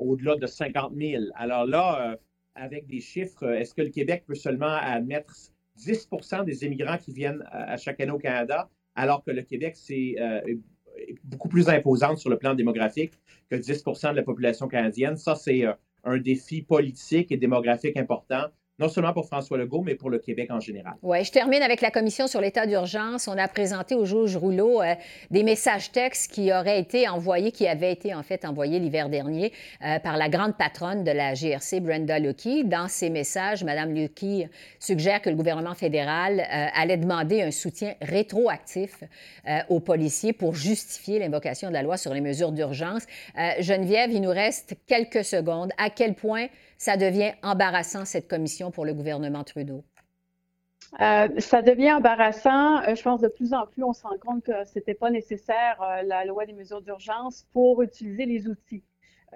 au-delà 0.00 0.36
de 0.36 0.46
50 0.46 0.92
000. 0.94 1.22
Alors 1.34 1.64
là, 1.64 2.18
avec 2.58 2.86
des 2.86 3.00
chiffres, 3.00 3.44
est-ce 3.52 3.74
que 3.74 3.82
le 3.82 3.90
Québec 3.90 4.24
peut 4.26 4.34
seulement 4.34 4.76
admettre 4.80 5.34
10% 5.78 6.44
des 6.44 6.64
immigrants 6.64 6.98
qui 6.98 7.12
viennent 7.12 7.44
à 7.50 7.76
chaque 7.76 8.00
année 8.00 8.12
au 8.12 8.18
Canada, 8.18 8.68
alors 8.94 9.22
que 9.24 9.30
le 9.30 9.42
Québec, 9.42 9.76
c'est 9.76 10.16
beaucoup 11.24 11.48
plus 11.48 11.68
imposant 11.68 12.16
sur 12.16 12.30
le 12.30 12.38
plan 12.38 12.54
démographique 12.54 13.12
que 13.48 13.56
10% 13.56 14.10
de 14.10 14.16
la 14.16 14.22
population 14.22 14.66
canadienne? 14.68 15.16
Ça, 15.16 15.34
c'est 15.34 15.64
un 16.04 16.18
défi 16.18 16.62
politique 16.62 17.30
et 17.30 17.36
démographique 17.36 17.96
important 17.96 18.46
non 18.78 18.88
seulement 18.88 19.12
pour 19.12 19.26
François 19.26 19.58
Legault, 19.58 19.82
mais 19.82 19.96
pour 19.96 20.08
le 20.08 20.18
Québec 20.18 20.50
en 20.50 20.60
général. 20.60 20.94
Oui, 21.02 21.24
je 21.24 21.32
termine 21.32 21.62
avec 21.62 21.80
la 21.80 21.90
commission 21.90 22.26
sur 22.28 22.40
l'état 22.40 22.66
d'urgence. 22.66 23.26
On 23.26 23.36
a 23.36 23.48
présenté 23.48 23.94
au 23.94 24.04
juge 24.04 24.36
Rouleau 24.36 24.80
euh, 24.80 24.94
des 25.30 25.42
messages 25.42 25.90
textes 25.90 26.30
qui 26.32 26.52
auraient 26.52 26.78
été 26.78 27.08
envoyés, 27.08 27.50
qui 27.50 27.66
avaient 27.66 27.92
été 27.92 28.14
en 28.14 28.22
fait 28.22 28.44
envoyés 28.44 28.78
l'hiver 28.78 29.08
dernier 29.08 29.52
euh, 29.84 29.98
par 29.98 30.16
la 30.16 30.28
grande 30.28 30.56
patronne 30.56 31.02
de 31.02 31.10
la 31.10 31.34
GRC, 31.34 31.80
Brenda 31.80 32.18
Lucky. 32.20 32.64
Dans 32.64 32.88
ces 32.88 33.10
messages, 33.10 33.64
Mme 33.64 33.94
Lucky 33.94 34.46
suggère 34.78 35.20
que 35.22 35.30
le 35.30 35.36
gouvernement 35.36 35.74
fédéral 35.74 36.40
euh, 36.40 36.66
allait 36.74 36.96
demander 36.96 37.42
un 37.42 37.50
soutien 37.50 37.94
rétroactif 38.00 39.02
aux 39.70 39.80
policiers 39.80 40.34
pour 40.34 40.54
justifier 40.54 41.18
l'invocation 41.18 41.68
de 41.68 41.72
la 41.72 41.82
loi 41.82 41.96
sur 41.96 42.12
les 42.12 42.20
mesures 42.20 42.52
d'urgence. 42.52 43.06
Geneviève, 43.60 44.10
il 44.10 44.20
nous 44.20 44.30
reste 44.30 44.74
quelques 44.86 45.24
secondes. 45.24 45.70
À 45.78 45.88
quel 45.88 46.14
point 46.14 46.48
ça 46.78 46.96
devient 46.96 47.34
embarrassant, 47.42 48.04
cette 48.04 48.28
commission 48.28 48.70
pour 48.70 48.84
le 48.86 48.94
gouvernement 48.94 49.44
Trudeau? 49.44 49.84
Euh, 51.00 51.28
ça 51.38 51.60
devient 51.60 51.92
embarrassant. 51.92 52.80
Euh, 52.82 52.94
je 52.94 53.02
pense 53.02 53.20
de 53.20 53.28
plus 53.28 53.52
en 53.52 53.66
plus, 53.66 53.82
on 53.84 53.92
se 53.92 54.02
rend 54.02 54.16
compte 54.18 54.44
que 54.44 54.64
ce 54.64 54.78
n'était 54.78 54.94
pas 54.94 55.10
nécessaire, 55.10 55.82
euh, 55.82 56.02
la 56.02 56.24
loi 56.24 56.46
des 56.46 56.54
mesures 56.54 56.80
d'urgence, 56.80 57.46
pour 57.52 57.82
utiliser 57.82 58.24
les 58.24 58.48
outils. 58.48 58.84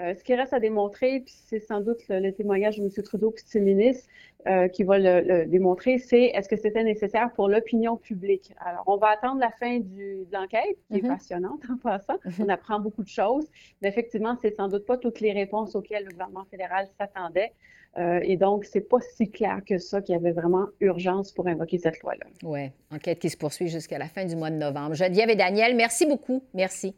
Euh, 0.00 0.14
ce 0.14 0.24
qui 0.24 0.34
reste 0.34 0.54
à 0.54 0.60
démontrer, 0.60 1.20
puis 1.20 1.34
c'est 1.46 1.58
sans 1.58 1.80
doute 1.80 2.00
le, 2.08 2.30
témoignage 2.30 2.78
de 2.78 2.82
M. 2.82 2.90
Trudeau 3.04 3.30
puis 3.30 3.44
de 3.44 3.48
ses 3.48 3.60
ministres 3.60 4.08
euh, 4.46 4.66
qui 4.68 4.84
va 4.84 4.98
le, 4.98 5.44
démontrer, 5.44 5.98
c'est 5.98 6.24
est-ce 6.34 6.48
que 6.48 6.56
c'était 6.56 6.82
nécessaire 6.82 7.30
pour 7.34 7.48
l'opinion 7.48 7.98
publique? 7.98 8.54
Alors, 8.58 8.84
on 8.86 8.96
va 8.96 9.08
attendre 9.08 9.38
la 9.38 9.50
fin 9.50 9.80
du, 9.80 10.24
de 10.24 10.32
l'enquête, 10.32 10.78
qui 10.90 10.98
est 10.98 11.02
mm-hmm. 11.02 11.08
passionnante 11.08 11.62
en 11.70 11.76
passant. 11.76 12.16
Mm-hmm. 12.24 12.44
On 12.44 12.48
apprend 12.48 12.80
beaucoup 12.80 13.02
de 13.02 13.08
choses, 13.08 13.46
mais 13.82 13.88
effectivement, 13.88 14.34
c'est 14.40 14.54
sans 14.56 14.68
doute 14.68 14.86
pas 14.86 14.96
toutes 14.96 15.20
les 15.20 15.32
réponses 15.32 15.74
auxquelles 15.74 16.04
le 16.04 16.10
gouvernement 16.10 16.44
fédéral 16.50 16.88
s'attendait. 16.98 17.52
Euh, 17.98 18.20
et 18.22 18.36
donc, 18.36 18.64
c'est 18.64 18.80
pas 18.80 19.00
si 19.00 19.30
clair 19.30 19.60
que 19.66 19.76
ça 19.76 20.00
qu'il 20.00 20.14
y 20.14 20.16
avait 20.16 20.32
vraiment 20.32 20.66
urgence 20.80 21.32
pour 21.32 21.46
invoquer 21.46 21.78
cette 21.78 22.00
loi-là. 22.00 22.24
Oui, 22.42 22.70
enquête 22.90 23.18
qui 23.18 23.28
se 23.28 23.36
poursuit 23.36 23.68
jusqu'à 23.68 23.98
la 23.98 24.08
fin 24.08 24.24
du 24.24 24.36
mois 24.36 24.50
de 24.50 24.56
novembre. 24.56 24.94
Geneviève 24.94 25.28
et 25.28 25.36
Daniel, 25.36 25.76
merci 25.76 26.06
beaucoup. 26.06 26.42
Merci. 26.54 26.96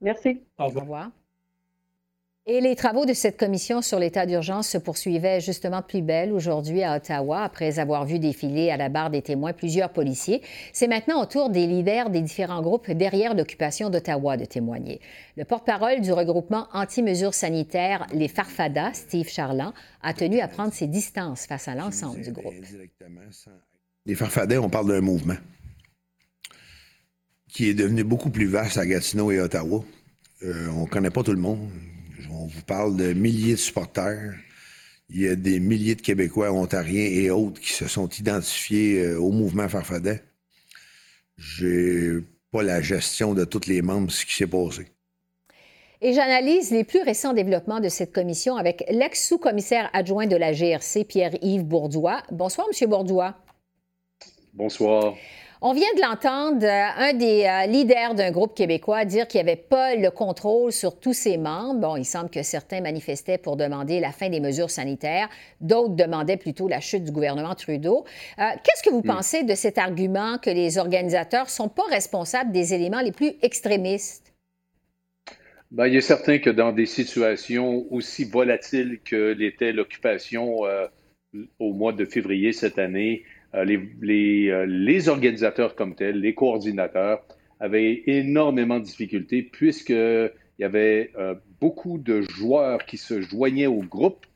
Merci. 0.00 0.40
Au 0.58 0.66
revoir. 0.66 1.10
Et 2.48 2.60
les 2.60 2.76
travaux 2.76 3.06
de 3.06 3.12
cette 3.12 3.36
commission 3.36 3.82
sur 3.82 3.98
l'état 3.98 4.24
d'urgence 4.24 4.68
se 4.68 4.78
poursuivaient 4.78 5.40
justement 5.40 5.80
de 5.80 5.84
plus 5.84 6.00
belle 6.00 6.32
aujourd'hui 6.32 6.84
à 6.84 6.94
Ottawa, 6.94 7.42
après 7.42 7.80
avoir 7.80 8.04
vu 8.04 8.20
défiler 8.20 8.70
à 8.70 8.76
la 8.76 8.88
barre 8.88 9.10
des 9.10 9.20
témoins 9.20 9.52
plusieurs 9.52 9.92
policiers. 9.92 10.42
C'est 10.72 10.86
maintenant 10.86 11.20
au 11.20 11.26
tour 11.26 11.50
des 11.50 11.66
leaders 11.66 12.08
des 12.08 12.20
différents 12.20 12.62
groupes 12.62 12.88
derrière 12.88 13.34
l'occupation 13.34 13.90
d'Ottawa 13.90 14.36
de 14.36 14.44
témoigner. 14.44 15.00
Le 15.36 15.44
porte-parole 15.44 16.00
du 16.00 16.12
regroupement 16.12 16.68
anti-mesures 16.72 17.34
sanitaires, 17.34 18.06
les 18.12 18.28
Farfadas, 18.28 18.94
Steve 18.94 19.28
Charland, 19.28 19.72
a 20.02 20.14
tenu 20.14 20.38
à 20.38 20.46
prendre 20.46 20.72
ses 20.72 20.86
distances 20.86 21.46
face 21.46 21.66
à 21.66 21.74
l'ensemble 21.74 22.20
du 22.20 22.30
groupe. 22.30 22.54
Les 24.04 24.14
Farfadas, 24.14 24.60
on 24.60 24.70
parle 24.70 24.86
d'un 24.86 25.00
mouvement 25.00 25.34
qui 27.48 27.68
est 27.68 27.74
devenu 27.74 28.04
beaucoup 28.04 28.30
plus 28.30 28.46
vaste 28.46 28.78
à 28.78 28.86
Gatineau 28.86 29.32
et 29.32 29.40
Ottawa. 29.40 29.82
Euh, 30.44 30.68
on 30.76 30.82
ne 30.82 30.86
connaît 30.86 31.10
pas 31.10 31.24
tout 31.24 31.32
le 31.32 31.38
monde 31.38 31.68
on 32.40 32.46
vous 32.46 32.62
parle 32.62 32.96
de 32.96 33.12
milliers 33.12 33.52
de 33.52 33.58
supporters. 33.58 34.34
Il 35.08 35.20
y 35.20 35.28
a 35.28 35.36
des 35.36 35.60
milliers 35.60 35.94
de 35.94 36.02
Québécois, 36.02 36.52
Ontariens 36.52 37.04
et 37.04 37.30
autres 37.30 37.60
qui 37.60 37.72
se 37.72 37.86
sont 37.86 38.08
identifiés 38.08 39.02
euh, 39.02 39.20
au 39.20 39.30
mouvement 39.30 39.68
Farfadet. 39.68 40.22
J'ai 41.38 42.18
pas 42.50 42.62
la 42.62 42.80
gestion 42.80 43.34
de 43.34 43.44
tous 43.44 43.68
les 43.68 43.82
membres, 43.82 44.10
ce 44.10 44.26
qui 44.26 44.34
s'est 44.34 44.46
passé. 44.46 44.86
Et 46.00 46.12
j'analyse 46.12 46.72
les 46.72 46.84
plus 46.84 47.02
récents 47.02 47.32
développements 47.32 47.80
de 47.80 47.88
cette 47.88 48.12
commission 48.12 48.56
avec 48.56 48.84
l'ex-sous-commissaire 48.90 49.88
adjoint 49.92 50.26
de 50.26 50.36
la 50.36 50.52
GRC, 50.52 51.04
Pierre-Yves 51.04 51.64
Bourdois. 51.64 52.22
Bonsoir, 52.30 52.66
M. 52.68 52.90
Bourdois. 52.90 53.34
Bonsoir. 54.52 55.14
On 55.62 55.72
vient 55.72 55.88
de 55.96 56.02
l'entendre, 56.02 56.66
euh, 56.66 57.08
un 57.08 57.14
des 57.14 57.44
euh, 57.44 57.66
leaders 57.66 58.14
d'un 58.14 58.30
groupe 58.30 58.54
québécois 58.54 59.06
dire 59.06 59.26
qu'il 59.26 59.42
n'y 59.42 59.48
avait 59.48 59.60
pas 59.60 59.94
le 59.96 60.10
contrôle 60.10 60.70
sur 60.70 61.00
tous 61.00 61.14
ses 61.14 61.38
membres. 61.38 61.80
Bon, 61.80 61.96
il 61.96 62.04
semble 62.04 62.28
que 62.28 62.42
certains 62.42 62.82
manifestaient 62.82 63.38
pour 63.38 63.56
demander 63.56 63.98
la 63.98 64.12
fin 64.12 64.28
des 64.28 64.40
mesures 64.40 64.70
sanitaires, 64.70 65.30
d'autres 65.62 65.96
demandaient 65.96 66.36
plutôt 66.36 66.68
la 66.68 66.80
chute 66.80 67.04
du 67.04 67.10
gouvernement 67.10 67.54
Trudeau. 67.54 68.04
Euh, 68.38 68.42
qu'est-ce 68.64 68.82
que 68.82 68.90
vous 68.90 69.00
hmm. 69.00 69.16
pensez 69.16 69.44
de 69.44 69.54
cet 69.54 69.78
argument 69.78 70.36
que 70.36 70.50
les 70.50 70.76
organisateurs 70.76 71.46
ne 71.46 71.50
sont 71.50 71.70
pas 71.70 71.86
responsables 71.88 72.52
des 72.52 72.74
éléments 72.74 73.00
les 73.00 73.12
plus 73.12 73.32
extrémistes? 73.40 74.34
Bien, 75.70 75.86
il 75.86 75.96
est 75.96 76.02
certain 76.02 76.38
que 76.38 76.50
dans 76.50 76.72
des 76.72 76.86
situations 76.86 77.86
aussi 77.90 78.24
volatiles 78.24 79.00
que 79.02 79.32
l'était 79.32 79.72
l'occupation 79.72 80.60
au 81.58 81.72
mois 81.72 81.92
de 81.92 82.04
février 82.04 82.52
cette 82.52 82.78
année, 82.78 83.24
euh, 83.54 83.64
euh, 83.64 84.66
les, 84.66 85.08
organisateurs 85.08 85.74
comme 85.74 85.94
tels, 85.94 86.20
les 86.20 86.34
coordinateurs, 86.34 87.24
avaient 87.60 88.02
énormément 88.06 88.78
de 88.78 88.84
difficultés 88.84 89.42
puisqu'il 89.42 90.30
y 90.58 90.64
avait 90.64 91.10
euh, 91.16 91.34
beaucoup 91.60 91.98
de 91.98 92.20
joueurs 92.20 92.84
qui 92.84 92.98
se 92.98 93.20
joignaient 93.20 93.66
au 93.66 93.82
groupe 93.82 94.26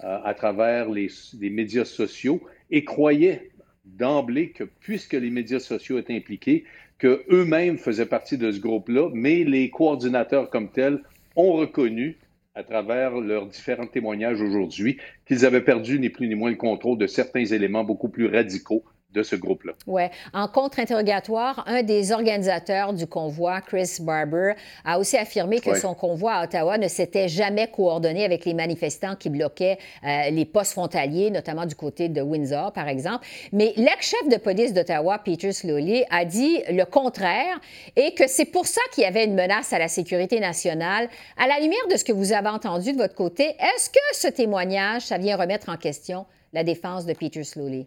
à 0.00 0.34
travers 0.34 0.90
les, 0.90 1.08
médias 1.40 1.84
sociaux 1.84 2.42
et 2.70 2.84
croyaient 2.84 3.52
d'emblée 3.84 4.50
que 4.50 4.64
puisque 4.64 5.12
les 5.12 5.30
médias 5.30 5.60
sociaux 5.60 5.98
étaient 5.98 6.16
impliqués, 6.16 6.64
qu'eux-mêmes 6.98 7.78
faisaient 7.78 8.04
partie 8.04 8.36
de 8.36 8.50
ce 8.50 8.58
groupe-là, 8.58 9.10
mais 9.14 9.44
les 9.44 9.70
coordinateurs 9.70 10.50
comme 10.50 10.68
tels 10.68 11.00
ont 11.36 11.52
reconnu 11.52 12.16
à 12.54 12.62
travers 12.62 13.20
leurs 13.20 13.46
différents 13.46 13.86
témoignages 13.86 14.40
aujourd'hui 14.40 14.98
qu'ils 15.26 15.44
avaient 15.44 15.64
perdu 15.64 15.98
ni 15.98 16.08
plus 16.10 16.28
ni 16.28 16.34
moins 16.34 16.50
le 16.50 16.56
contrôle 16.56 16.98
de 16.98 17.06
certains 17.06 17.44
éléments 17.44 17.84
beaucoup 17.84 18.08
plus 18.08 18.26
radicaux 18.26 18.84
de 19.14 19.22
ce 19.22 19.36
groupe-là. 19.36 19.72
Oui. 19.86 20.02
En 20.32 20.48
contre-interrogatoire, 20.48 21.64
un 21.66 21.82
des 21.82 22.12
organisateurs 22.12 22.92
du 22.92 23.06
convoi, 23.06 23.60
Chris 23.60 23.98
Barber, 24.00 24.54
a 24.84 24.98
aussi 24.98 25.16
affirmé 25.16 25.60
que 25.60 25.74
son 25.78 25.94
convoi 25.94 26.32
à 26.32 26.44
Ottawa 26.44 26.76
ne 26.78 26.88
s'était 26.88 27.28
jamais 27.28 27.68
coordonné 27.68 28.24
avec 28.24 28.44
les 28.44 28.54
manifestants 28.54 29.14
qui 29.14 29.30
bloquaient 29.30 29.78
euh, 30.04 30.30
les 30.30 30.44
postes 30.44 30.72
frontaliers, 30.72 31.30
notamment 31.30 31.64
du 31.64 31.76
côté 31.76 32.08
de 32.08 32.20
Windsor, 32.20 32.72
par 32.72 32.88
exemple. 32.88 33.24
Mais 33.52 33.72
l'ex-chef 33.76 34.28
de 34.28 34.36
police 34.36 34.72
d'Ottawa, 34.72 35.18
Peter 35.24 35.52
Slowly, 35.52 36.04
a 36.10 36.24
dit 36.24 36.62
le 36.68 36.84
contraire 36.84 37.60
et 37.96 38.14
que 38.14 38.26
c'est 38.26 38.46
pour 38.46 38.66
ça 38.66 38.80
qu'il 38.92 39.04
y 39.04 39.06
avait 39.06 39.24
une 39.24 39.34
menace 39.34 39.72
à 39.72 39.78
la 39.78 39.88
sécurité 39.88 40.40
nationale. 40.40 41.08
À 41.36 41.46
la 41.46 41.60
lumière 41.60 41.86
de 41.90 41.96
ce 41.96 42.04
que 42.04 42.12
vous 42.12 42.32
avez 42.32 42.48
entendu 42.48 42.92
de 42.92 42.98
votre 42.98 43.14
côté, 43.14 43.44
est-ce 43.44 43.88
que 43.90 43.98
ce 44.12 44.28
témoignage, 44.28 45.02
ça 45.02 45.18
vient 45.18 45.36
remettre 45.36 45.68
en 45.68 45.76
question 45.76 46.26
la 46.52 46.64
défense 46.64 47.06
de 47.06 47.12
Peter 47.12 47.44
Slowly? 47.44 47.86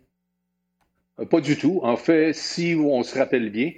Euh, 1.20 1.26
pas 1.26 1.42
du 1.42 1.58
tout. 1.58 1.80
En 1.84 1.98
fait, 1.98 2.34
si 2.34 2.76
on 2.80 3.04
se 3.04 3.18
rappelle 3.18 3.50
bien, 3.50 3.72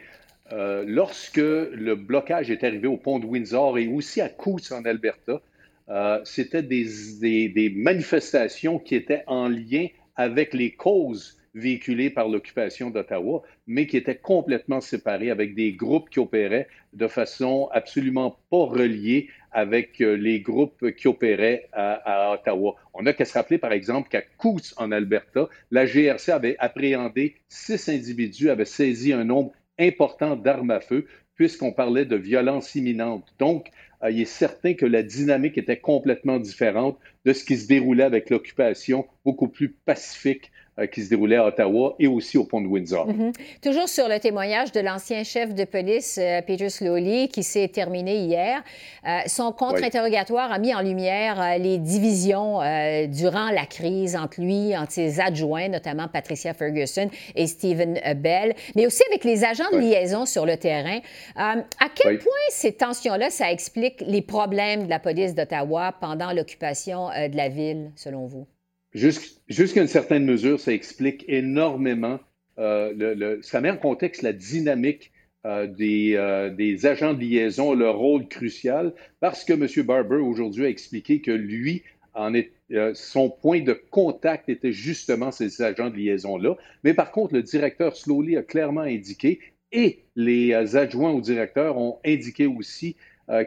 euh, 0.51 0.83
lorsque 0.87 1.37
le 1.37 1.93
blocage 1.95 2.49
est 2.49 2.63
arrivé 2.63 2.87
au 2.87 2.97
pont 2.97 3.19
de 3.19 3.25
Windsor 3.25 3.77
et 3.77 3.87
aussi 3.87 4.21
à 4.21 4.29
Coos 4.29 4.71
en 4.71 4.83
Alberta, 4.85 5.41
euh, 5.89 6.19
c'était 6.23 6.63
des, 6.63 7.73
manifestations 7.75 8.79
qui 8.79 8.95
étaient 8.95 9.23
en 9.27 9.47
lien 9.47 9.87
avec 10.15 10.53
les 10.53 10.71
causes 10.71 11.37
véhiculées 11.55 12.11
par 12.11 12.27
l'occupation 12.27 12.91
d'Ottawa, 12.91 13.41
mais 13.65 13.87
qui 13.87 13.97
étaient 13.97 14.17
complètement 14.17 14.81
séparées 14.81 15.31
avec 15.31 15.55
des 15.55 15.71
groupes 15.71 16.09
qui 16.09 16.19
opéraient 16.19 16.67
de 16.93 17.07
façon 17.07 17.69
absolument 17.71 18.37
pas 18.51 18.65
reliée 18.65 19.29
avec 19.51 20.01
euh, 20.01 20.13
les 20.13 20.41
groupes 20.41 20.91
qui 20.91 21.07
opéraient 21.07 21.69
à, 21.73 22.33
Ottawa. 22.33 22.75
On 22.93 23.03
n'a 23.03 23.13
qu'à 23.13 23.25
se 23.25 23.33
rappeler, 23.33 23.57
par 23.57 23.71
exemple, 23.71 24.09
qu'à 24.09 24.21
Coos, 24.21 24.73
en 24.77 24.91
Alberta, 24.91 25.49
la 25.71 25.85
GRC 25.85 26.31
avait 26.31 26.55
appréhendé 26.59 27.35
six 27.47 27.89
individus, 27.89 28.49
avait 28.49 28.65
saisi 28.65 29.13
un 29.13 29.23
nombre 29.23 29.51
important 29.79 30.35
d'armes 30.35 30.71
à 30.71 30.81
feu, 30.81 31.05
puisqu'on 31.35 31.71
parlait 31.71 32.05
de 32.05 32.15
violence 32.15 32.75
imminente. 32.75 33.33
Donc, 33.39 33.71
euh, 34.03 34.11
il 34.11 34.21
est 34.21 34.25
certain 34.25 34.73
que 34.73 34.85
la 34.85 35.03
dynamique 35.03 35.57
était 35.57 35.79
complètement 35.79 36.39
différente 36.39 36.99
de 37.25 37.33
ce 37.33 37.43
qui 37.43 37.57
se 37.57 37.67
déroulait 37.67 38.03
avec 38.03 38.29
l'occupation, 38.29 39.07
beaucoup 39.23 39.47
plus 39.47 39.69
pacifique 39.69 40.51
qui 40.87 41.03
se 41.03 41.09
déroulait 41.09 41.35
à 41.35 41.45
Ottawa 41.45 41.95
et 41.99 42.07
aussi 42.07 42.37
au 42.37 42.43
pont 42.43 42.61
de 42.61 42.67
Windsor. 42.67 43.07
Mhm. 43.07 43.31
Toujours 43.61 43.89
sur 43.89 44.07
le 44.07 44.19
témoignage 44.19 44.71
de 44.71 44.79
l'ancien 44.79 45.23
chef 45.23 45.53
de 45.53 45.63
police, 45.65 46.17
euh, 46.21 46.41
Peter 46.41 46.69
Slowly, 46.69 47.29
qui 47.29 47.43
s'est 47.43 47.67
terminé 47.67 48.17
hier. 48.17 48.63
Euh, 49.07 49.19
son 49.27 49.51
contre-interrogatoire 49.51 50.51
a 50.51 50.59
mis 50.59 50.73
en 50.73 50.81
lumière 50.81 51.57
les 51.59 51.77
divisions 51.77 52.59
durant 53.07 53.49
la 53.49 53.65
crise 53.65 54.15
entre 54.15 54.41
lui, 54.41 54.75
entre 54.75 54.91
ses 54.91 55.19
adjoints, 55.19 55.69
notamment 55.69 56.07
Patricia 56.07 56.53
Ferguson 56.53 57.09
et 57.35 57.47
Stephen 57.47 57.99
Bell, 58.17 58.55
mais 58.75 58.85
aussi 58.85 59.01
avec 59.09 59.23
les 59.23 59.43
agents 59.43 59.69
de 59.71 59.77
liaison 59.77 60.25
sur 60.25 60.45
le 60.45 60.57
terrain. 60.57 60.99
à 61.35 61.55
quel 61.95 62.19
point 62.19 62.31
ces 62.49 62.73
tensions-là, 62.73 63.29
ça 63.29 63.51
explique 63.51 64.03
les 64.05 64.21
problèmes 64.21 64.85
de 64.85 64.89
la 64.89 64.99
police 64.99 65.33
d'Ottawa 65.35 65.93
pendant 65.99 66.31
l'occupation 66.31 67.07
de 67.09 67.35
la 67.35 67.49
ville, 67.49 67.91
selon 67.95 68.25
vous? 68.25 68.47
Jusqu'à 68.93 69.81
une 69.81 69.87
certaine 69.87 70.25
mesure, 70.25 70.59
ça 70.59 70.73
explique 70.73 71.23
énormément, 71.27 72.19
euh, 72.57 72.91
le, 72.95 73.41
ça 73.43 73.61
met 73.61 73.69
en 73.69 73.77
contexte 73.77 74.23
la 74.23 74.33
dynamique 74.33 75.11
euh, 75.45 75.67
des, 75.67 76.15
euh, 76.15 76.49
des, 76.49 76.85
agents 76.87 77.13
de 77.13 77.21
liaison, 77.21 77.73
leur 77.73 77.97
rôle 77.97 78.27
crucial, 78.27 78.93
parce 79.19 79.43
que 79.43 79.53
M. 79.53 79.85
Barber 79.85 80.17
aujourd'hui 80.17 80.65
a 80.65 80.69
expliqué 80.69 81.21
que 81.21 81.31
lui, 81.31 81.83
en 82.15 82.33
est, 82.33 82.51
son 82.93 83.29
point 83.29 83.61
de 83.61 83.79
contact 83.91 84.49
était 84.49 84.73
justement 84.73 85.31
ces 85.31 85.61
agents 85.61 85.89
de 85.89 85.95
liaison-là. 85.95 86.55
Mais 86.83 86.93
par 86.93 87.11
contre, 87.11 87.35
le 87.35 87.43
directeur 87.43 87.95
Slowly 87.95 88.37
a 88.37 88.43
clairement 88.43 88.81
indiqué, 88.81 89.39
et 89.71 89.99
les 90.15 90.75
adjoints 90.75 91.11
au 91.11 91.21
directeur 91.21 91.77
ont 91.77 91.99
indiqué 92.03 92.47
aussi 92.47 92.95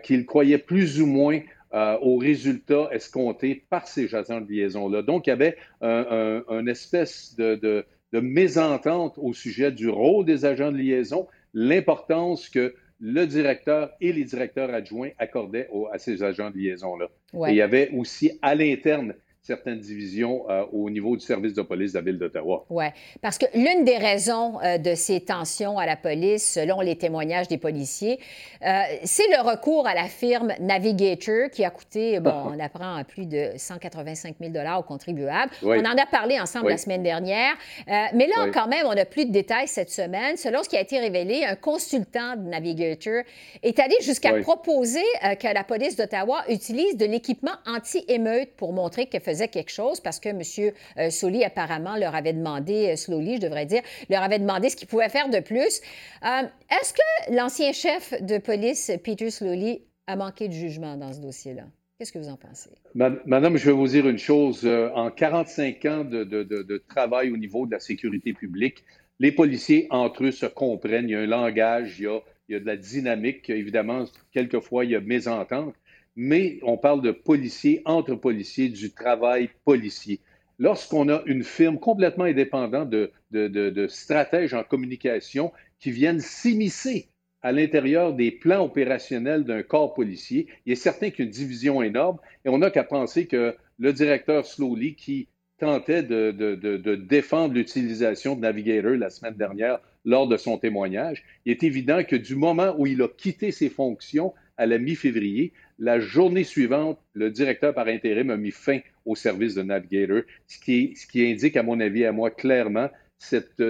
qu'ils 0.05 0.25
croyaient 0.25 0.59
plus 0.59 1.01
ou 1.01 1.07
moins 1.07 1.41
euh, 1.75 1.97
aux 2.02 2.17
résultats 2.19 2.88
escomptés 2.93 3.64
par 3.71 3.88
ces 3.88 4.14
agents 4.14 4.41
de 4.41 4.50
liaison-là. 4.50 5.02
Donc, 5.02 5.26
il 5.26 5.31
y 5.31 5.33
avait 5.33 5.57
un, 5.81 6.43
une 6.49 6.69
espèce 6.69 7.35
de, 7.37 7.87
mésentente 8.12 9.19
au 9.19 9.33
sujet 9.33 9.73
du 9.73 9.88
rôle 9.88 10.25
des 10.25 10.45
agents 10.45 10.71
de 10.71 10.76
liaison, 10.76 11.26
l'importance 11.55 12.49
que 12.49 12.75
le 13.00 13.26
directeur 13.26 13.91
et 14.00 14.12
les 14.12 14.25
directeurs 14.25 14.73
adjoints 14.73 15.11
accordaient 15.19 15.69
à 15.93 15.99
ces 15.99 16.23
agents 16.23 16.50
de 16.50 16.59
liaison-là. 16.59 17.09
Et 17.47 17.52
il 17.52 17.57
y 17.57 17.62
avait 17.62 17.91
aussi 17.97 18.38
à 18.43 18.55
l'interne 18.55 19.14
certaines 19.43 19.81
divisions 19.81 20.49
euh, 20.49 20.65
au 20.73 20.89
niveau 20.89 21.17
du 21.17 21.27
service 21.27 21.53
de 21.53 21.63
police 21.63 21.93
de 21.93 21.99
la 21.99 22.05
ville 22.05 22.19
d'Ottawa. 22.19 22.65
Oui, 22.71 22.85
parce 23.21 23.39
que 23.39 23.47
l'une 23.55 23.85
des 23.85 23.97
raisons 23.97 24.61
euh, 24.63 24.79
de 24.79 24.95
ces 24.95 25.21
tensions 25.21 25.79
à 25.79 25.87
la 25.87 25.97
police, 25.97 26.49
selon 26.49 26.81
les 26.81 26.97
témoignages 26.97 27.49
des 27.49 27.59
policiers, 27.59 28.21
euh, 28.65 28.83
c'est 29.03 29.27
le 29.31 29.43
recours 29.43 29.89
à 29.89 29.95
la 29.95 30.05
firme 30.05 30.53
Navigator 30.61 31.51
qui 31.51 31.65
a 31.65 31.71
coûté, 31.71 32.21
bon, 32.21 32.31
on 32.55 32.61
apprend, 32.61 33.03
plus 33.03 33.27
de 33.27 33.51
185 33.57 34.37
000 34.41 34.53
aux 34.79 34.83
contribuables. 34.85 35.51
On 35.65 35.81
en 35.81 35.97
a 35.97 36.07
parlé 36.09 36.39
ensemble 36.39 36.69
la 36.69 36.77
semaine 36.77 37.03
dernière, 37.03 37.55
mais 37.87 38.29
là, 38.29 38.49
quand 38.55 38.69
même, 38.69 38.87
on 38.87 38.95
n'a 38.95 39.05
plus 39.05 39.27
de 39.27 39.33
détails 39.33 39.67
cette 39.67 39.91
semaine. 39.91 40.37
Selon 40.37 40.63
ce 40.63 40.69
qui 40.69 40.77
a 40.77 40.81
été 40.81 41.01
révélé, 41.01 41.45
un 41.45 41.57
consultant 41.57 42.37
de 42.37 42.49
Navigator 42.49 43.23
est 43.63 43.81
allé 43.81 43.97
jusqu'à 44.03 44.35
proposer 44.41 45.03
que 45.41 45.53
la 45.53 45.65
police 45.65 45.97
d'Ottawa 45.97 46.45
utilise 46.49 46.97
de 46.97 47.07
l'équipement 47.07 47.53
anti-émeute 47.67 48.55
pour 48.57 48.73
montrer 48.73 49.07
qu'elle 49.07 49.23
faisait 49.33 49.49
quelque 49.49 49.71
chose 49.71 50.01
parce 50.01 50.21
que 50.21 50.29
M. 50.29 50.73
Euh, 50.99 51.11
Soli, 51.11 51.45
apparemment, 51.45 51.97
leur 51.97 52.15
avait 52.15 52.33
demandé, 52.33 52.91
euh, 52.91 52.97
Slowly, 52.97 53.37
je 53.37 53.41
devrais 53.41 53.67
dire, 53.67 53.83
leur 54.11 54.23
avait 54.23 54.39
demandé 54.39 54.69
ce 54.69 54.77
qu'ils 54.77 54.89
pouvaient 54.89 55.09
faire 55.09 55.29
de 55.29 55.41
plus. 55.41 55.81
Euh, 56.25 56.43
est-ce 56.71 56.93
que 56.93 57.35
l'ancien 57.35 57.73
chef 57.73 58.15
de 58.23 58.39
police, 58.39 58.91
Peter 59.05 59.31
Slowly, 59.31 59.83
a 60.07 60.17
manqué 60.17 60.49
de 60.49 60.53
jugement 60.53 60.97
dans 60.97 61.12
ce 61.12 61.21
dossier-là? 61.21 61.64
Qu'est-ce 61.99 62.12
que 62.12 62.18
vous 62.18 62.29
en 62.29 62.37
pensez? 62.37 62.71
Madame, 62.95 63.57
je 63.57 63.66
vais 63.66 63.77
vous 63.77 63.87
dire 63.87 64.09
une 64.09 64.18
chose. 64.18 64.66
En 64.66 65.11
45 65.11 65.85
ans 65.85 66.05
de, 66.05 66.85
travail 66.88 67.31
au 67.31 67.37
niveau 67.37 67.64
de 67.64 67.71
la 67.71 67.79
sécurité 67.79 68.33
publique, 68.33 68.83
les 69.21 69.31
policiers 69.31 69.87
entre 69.90 70.25
eux 70.25 70.33
se 70.33 70.47
comprennent. 70.47 71.09
Il 71.09 71.12
y 71.12 71.14
a 71.14 71.21
un 71.21 71.27
langage, 71.27 72.01
il 72.01 72.05
y 72.05 72.09
a, 72.09 72.18
il 72.49 72.55
y 72.55 72.57
a 72.57 72.61
de 72.61 72.66
la 72.66 72.77
dynamique. 72.77 73.49
Évidemment, 73.51 74.05
quelquefois, 74.33 74.85
il 74.85 74.90
y 74.90 74.97
a 74.97 75.01
mésentente 75.01 75.75
mais 76.16 76.59
on 76.62 76.77
parle 76.77 77.03
de 77.03 77.11
policiers, 77.11 77.83
entre 77.85 78.14
policiers, 78.14 78.68
du 78.68 78.92
travail 78.92 79.51
policier. 79.64 80.20
Lorsqu'on 80.59 81.09
a 81.09 81.22
une 81.27 81.42
firme 81.42 81.79
complètement 81.79 82.25
indépendante 82.25 82.90
de, 82.90 83.87
stratèges 83.88 84.55
en 84.55 84.62
communication 84.62 85.53
qui 85.79 85.90
viennent 85.90 86.20
s'immiscer 86.20 87.09
à 87.42 87.51
l'intérieur 87.51 88.12
des 88.12 88.31
plans 88.31 88.64
opérationnels 88.64 89.44
d'un 89.44 89.62
corps 89.62 89.94
policier, 89.94 90.46
il 90.64 90.72
est 90.72 90.77
certain 90.77 91.11
qu'il 91.11 91.20
y 91.20 91.22
a 91.22 91.25
une 91.27 91.33
division 91.33 91.83
énorme 91.83 92.18
et 92.44 92.48
on 92.48 92.59
n'a 92.59 92.70
qu'à 92.70 92.85
penser 92.85 93.27
que 93.27 93.57
le 93.79 93.92
directeur 93.92 94.46
Slowly, 94.46 94.94
qui 94.94 95.27
tentait 95.59 96.03
de, 96.03 96.94
défendre 96.94 97.55
l'utilisation 97.55 98.37
de 98.37 98.40
Navigator 98.40 98.92
la 98.92 99.11
semaine 99.11 99.35
dernière 99.35 99.81
lors 100.05 100.29
de 100.29 100.37
son 100.37 100.59
témoignage, 100.59 101.25
il 101.44 101.53
est 101.53 101.64
évident 101.64 102.05
que 102.05 102.16
du 102.16 102.37
moment 102.37 102.75
où 102.79 102.87
il 102.87 103.03
a 103.03 103.09
quitté 103.09 103.51
ses 103.51 103.68
fonctions 103.68 104.35
à 104.57 104.67
la 104.67 104.79
mi-février, 104.79 105.53
la 105.79 106.01
journée 106.01 106.45
suivante, 106.45 107.01
le 107.15 107.31
directeur 107.31 107.75
par 107.75 107.88
intérim 107.88 108.31
a 108.31 108.37
mis 108.37 108.51
fin 108.51 108.81
au 109.05 109.17
service 109.17 109.55
de 109.55 109.62
Navigator, 109.62 110.23
ce 110.47 110.59
qui, 110.59 110.95
indique, 111.17 111.57
à 111.57 111.62
mon 111.62 111.81
avis, 111.81 112.05
à 112.05 112.12
moi, 112.12 112.31
clairement, 112.31 112.88
cette, 113.19 113.62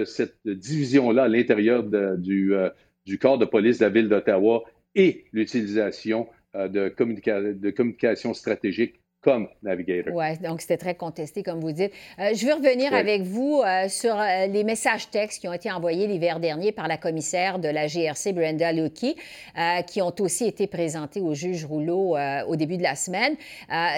division-là 0.45 1.23
à 1.23 1.27
l'intérieur 1.27 1.83
du, 1.83 2.53
euh, 2.53 2.69
du 3.05 3.19
corps 3.19 3.37
de 3.37 3.45
police 3.45 3.79
de 3.79 3.85
la 3.85 3.89
ville 3.89 4.09
d'Ottawa 4.09 4.63
et 4.95 5.25
l'utilisation 5.31 6.27
euh, 6.55 6.67
de 6.67 6.89
communication 6.89 8.33
stratégique 8.33 9.02
comme 9.23 9.47
Navigator. 9.63 10.13
Oui, 10.13 10.37
donc 10.39 10.61
c'était 10.61 10.77
très 10.77 10.95
contesté, 10.95 11.43
comme 11.43 11.61
vous 11.61 11.71
dites. 11.71 11.93
Euh, 12.19 12.31
je 12.35 12.45
veux 12.45 12.53
revenir 12.53 12.93
avec 12.93 13.21
vous 13.21 13.61
euh, 13.65 13.87
sur 13.87 14.19
euh, 14.19 14.47
les 14.47 14.65
messages 14.65 15.09
textes 15.09 15.39
qui 15.39 15.47
ont 15.47 15.53
été 15.53 15.71
envoyés 15.71 16.07
l'hiver 16.07 16.41
dernier 16.41 16.73
par 16.73 16.89
la 16.89 16.97
commissaire 16.97 17.57
de 17.57 17.69
la 17.69 17.87
GRC, 17.87 18.33
Brenda 18.33 18.73
Lucky, 18.73 19.15
qui 19.87 20.01
ont 20.01 20.13
aussi 20.19 20.45
été 20.45 20.67
présentés 20.67 21.21
au 21.21 21.33
juge 21.33 21.65
Rouleau 21.65 22.17
au 22.47 22.55
début 22.55 22.77
de 22.77 22.83
la 22.83 22.95
semaine. 22.95 23.35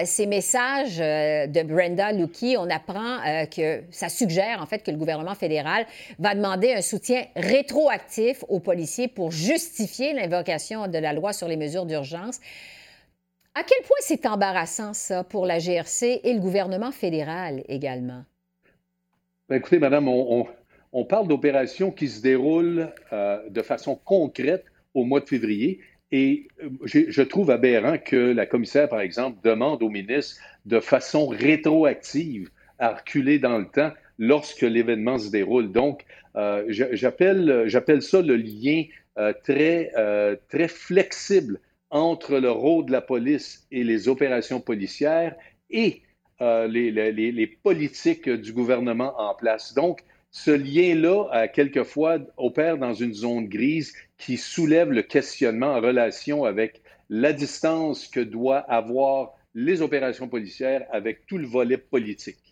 ces 0.04 0.26
messages 0.26 0.98
de 0.98 1.62
Brenda 1.62 2.12
Lucky, 2.12 2.56
on 2.58 2.68
apprend 2.70 3.18
que 3.50 3.82
ça 3.90 4.08
suggère 4.08 4.60
en 4.62 4.66
fait 4.66 4.82
que 4.82 4.90
le 4.90 4.96
gouvernement 4.96 5.34
fédéral 5.34 5.86
va 6.18 6.34
demander 6.34 6.72
un 6.72 6.82
soutien 6.82 7.24
rétroactif 7.34 8.44
aux 8.48 8.60
policiers 8.60 9.08
pour 9.08 9.32
justifier 9.32 10.12
l'invocation 10.12 10.86
de 10.86 10.98
la 10.98 11.12
loi 11.12 11.32
sur 11.32 11.48
les 11.48 11.56
mesures 11.56 11.86
d'urgence. 11.86 12.40
À 13.58 13.62
quel 13.62 13.78
point 13.86 13.96
c'est 14.00 14.26
embarrassant, 14.26 14.92
ça, 14.92 15.24
pour 15.24 15.46
la 15.46 15.58
GRC 15.58 16.20
et 16.22 16.34
le 16.34 16.40
gouvernement 16.40 16.92
fédéral 16.92 17.64
également? 17.70 18.22
Ben, 19.48 19.56
écoutez, 19.56 19.78
madame, 19.78 20.08
on, 20.08 21.04
parle 21.08 21.26
d'opérations 21.26 21.90
qui 21.90 22.08
se 22.08 22.20
déroulent 22.20 22.92
euh, 23.14 23.38
de 23.48 23.62
façon 23.62 23.98
concrète 24.04 24.66
au 24.92 25.04
mois 25.04 25.20
de 25.20 25.24
février. 25.24 25.80
Et 26.12 26.48
euh, 26.62 26.68
je, 26.84 27.22
trouve 27.22 27.50
aberrant 27.50 27.96
que 27.96 28.16
la 28.16 28.44
commissaire, 28.44 28.90
par 28.90 29.00
exemple, 29.00 29.38
demande 29.42 29.82
au 29.82 29.88
ministre 29.88 30.38
de 30.66 30.78
façon 30.78 31.26
rétroactive 31.26 32.50
à 32.78 32.92
reculer 32.92 33.38
dans 33.38 33.56
le 33.56 33.68
temps 33.70 33.92
lorsque 34.18 34.60
l'événement 34.60 35.18
se 35.18 35.30
déroule. 35.30 35.72
Donc, 35.72 36.04
euh, 36.36 36.62
j'appelle 36.68 38.02
ça 38.02 38.20
le 38.20 38.36
lien 38.36 38.84
très, 39.44 39.92
très 40.50 40.68
flexible 40.68 41.58
entre 41.90 42.38
le 42.38 42.50
rôle 42.50 42.86
de 42.86 42.92
la 42.92 43.00
police 43.00 43.66
et 43.70 43.84
les 43.84 44.08
opérations 44.08 44.60
policières 44.60 45.34
et 45.70 46.02
euh, 46.40 46.66
les, 46.68 47.46
politiques 47.62 48.28
du 48.28 48.52
gouvernement 48.52 49.14
en 49.18 49.34
place. 49.34 49.74
Donc, 49.74 50.00
ce 50.30 50.50
lien-là, 50.50 51.48
quelquefois, 51.48 52.18
opère 52.36 52.76
dans 52.76 52.92
une 52.92 53.14
zone 53.14 53.46
grise 53.48 53.94
qui 54.18 54.36
soulève 54.36 54.90
le 54.90 55.02
questionnement 55.02 55.74
en 55.74 55.80
relation 55.80 56.44
avec 56.44 56.82
la 57.08 57.32
distance 57.32 58.06
que 58.08 58.20
doivent 58.20 58.64
avoir 58.68 59.32
les 59.54 59.80
opérations 59.80 60.28
policières 60.28 60.86
avec 60.92 61.26
tout 61.26 61.38
le 61.38 61.46
volet 61.46 61.78
politique. 61.78 62.45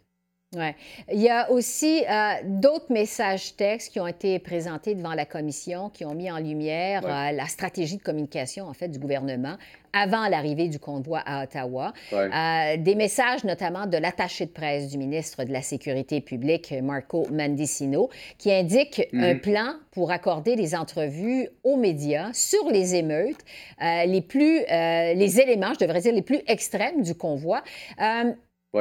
Ouais. 0.54 0.74
Il 1.12 1.20
y 1.20 1.28
a 1.28 1.50
aussi 1.50 2.04
euh, 2.08 2.32
d'autres 2.44 2.92
messages 2.92 3.56
textes 3.56 3.92
qui 3.92 4.00
ont 4.00 4.06
été 4.06 4.38
présentés 4.38 4.94
devant 4.94 5.14
la 5.14 5.24
commission, 5.24 5.90
qui 5.90 6.04
ont 6.04 6.14
mis 6.14 6.30
en 6.30 6.38
lumière 6.38 7.02
euh, 7.04 7.32
la 7.32 7.46
stratégie 7.46 7.96
de 7.96 8.02
communication 8.02 8.66
en 8.66 8.74
fait 8.74 8.88
du 8.88 8.98
gouvernement 8.98 9.56
avant 9.92 10.26
l'arrivée 10.26 10.68
du 10.68 10.80
convoi 10.80 11.20
à 11.24 11.44
Ottawa. 11.44 11.92
Euh, 12.12 12.76
des 12.78 12.94
messages 12.96 13.44
notamment 13.44 13.86
de 13.86 13.96
l'attaché 13.96 14.46
de 14.46 14.50
presse 14.50 14.88
du 14.88 14.98
ministre 14.98 15.44
de 15.44 15.52
la 15.52 15.62
Sécurité 15.62 16.20
publique, 16.20 16.74
Marco 16.82 17.28
Mandicino, 17.30 18.10
qui 18.36 18.50
indique 18.50 19.08
un 19.12 19.34
mhm. 19.34 19.40
plan 19.40 19.74
pour 19.92 20.10
accorder 20.10 20.56
des 20.56 20.74
entrevues 20.74 21.48
aux 21.62 21.76
médias 21.76 22.32
sur 22.32 22.68
les 22.70 22.96
émeutes, 22.96 23.44
les 23.80 24.20
plus, 24.20 24.62
les 24.68 25.40
éléments, 25.40 25.72
je 25.74 25.78
devrais 25.78 26.00
dire, 26.00 26.12
les 26.12 26.22
plus 26.22 26.40
extrêmes 26.48 27.02
du 27.02 27.14
convoi. 27.14 27.62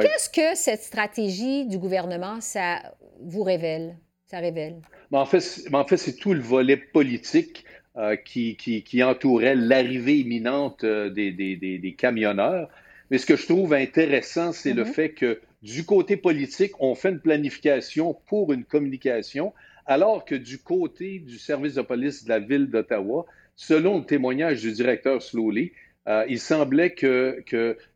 Qu'est-ce 0.00 0.28
que 0.28 0.56
cette 0.56 0.82
stratégie 0.82 1.66
du 1.66 1.78
gouvernement, 1.78 2.40
ça 2.40 2.94
vous 3.20 3.42
révèle? 3.42 3.96
ça 4.26 4.38
révèle? 4.38 4.80
Mais 5.10 5.18
en 5.18 5.26
fait, 5.26 5.96
c'est 5.96 6.16
tout 6.16 6.34
le 6.34 6.40
volet 6.40 6.76
politique 6.76 7.64
euh, 7.96 8.16
qui, 8.16 8.56
qui, 8.56 9.02
entourait 9.02 9.54
l'arrivée 9.54 10.18
imminente 10.18 10.84
euh, 10.84 11.10
des, 11.10 11.30
des, 11.30 11.94
camionneurs. 11.96 12.68
Mais 13.10 13.18
ce 13.18 13.26
que 13.26 13.36
je 13.36 13.46
trouve 13.46 13.74
intéressant, 13.74 14.52
c'est 14.52 14.72
le 14.72 14.84
mm-hmm. 14.84 14.92
fait 14.92 15.10
que 15.10 15.40
du 15.62 15.84
côté 15.84 16.16
politique, 16.16 16.72
on 16.80 16.94
fait 16.94 17.10
une 17.10 17.20
planification 17.20 18.16
pour 18.26 18.52
une 18.52 18.64
communication, 18.64 19.52
alors 19.86 20.24
que 20.24 20.34
du 20.34 20.58
côté 20.58 21.20
du 21.20 21.38
service 21.38 21.74
de 21.74 21.82
police 21.82 22.24
de 22.24 22.30
la 22.30 22.38
ville 22.38 22.68
d'Ottawa, 22.68 23.26
selon 23.56 23.98
le 23.98 24.04
témoignage 24.04 24.62
du 24.62 24.72
directeur 24.72 25.22
Slowly, 25.22 25.72
euh, 26.06 26.24
il 26.28 26.38
semblait 26.38 26.90
que 26.90 27.42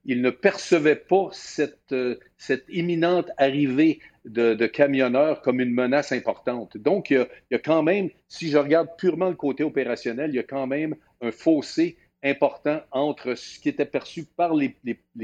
ne 0.07 0.31
percevait 0.31 0.97
pas 0.97 1.29
cette, 1.33 1.95
cette 2.37 2.65
imminente 2.69 3.31
arrivée 3.37 4.01
de, 4.29 4.67
camionneurs 4.67 5.43
comme 5.43 5.61
une 5.61 5.73
menace 5.73 6.13
importante. 6.13 6.77
Donc, 6.77 7.11
il 7.11 7.27
y, 7.51 7.55
a, 7.55 7.59
quand 7.59 7.83
même, 7.83 8.11
si 8.29 8.51
je 8.51 8.59
regarde 8.59 8.89
purement 8.99 9.29
le 9.29 9.35
côté 9.35 9.65
opérationnel, 9.65 10.31
il 10.31 10.37
y 10.37 10.41
a 10.41 10.45
quand 10.45 10.67
même 10.67 10.95
un 11.21 11.33
fossé 11.33 11.97
important 12.23 12.81
entre 12.91 13.35
ce 13.35 13.61
qui 13.61 13.69
était 13.69 13.85
perçu 13.85 14.25
par 14.25 14.53
les, 14.55 14.75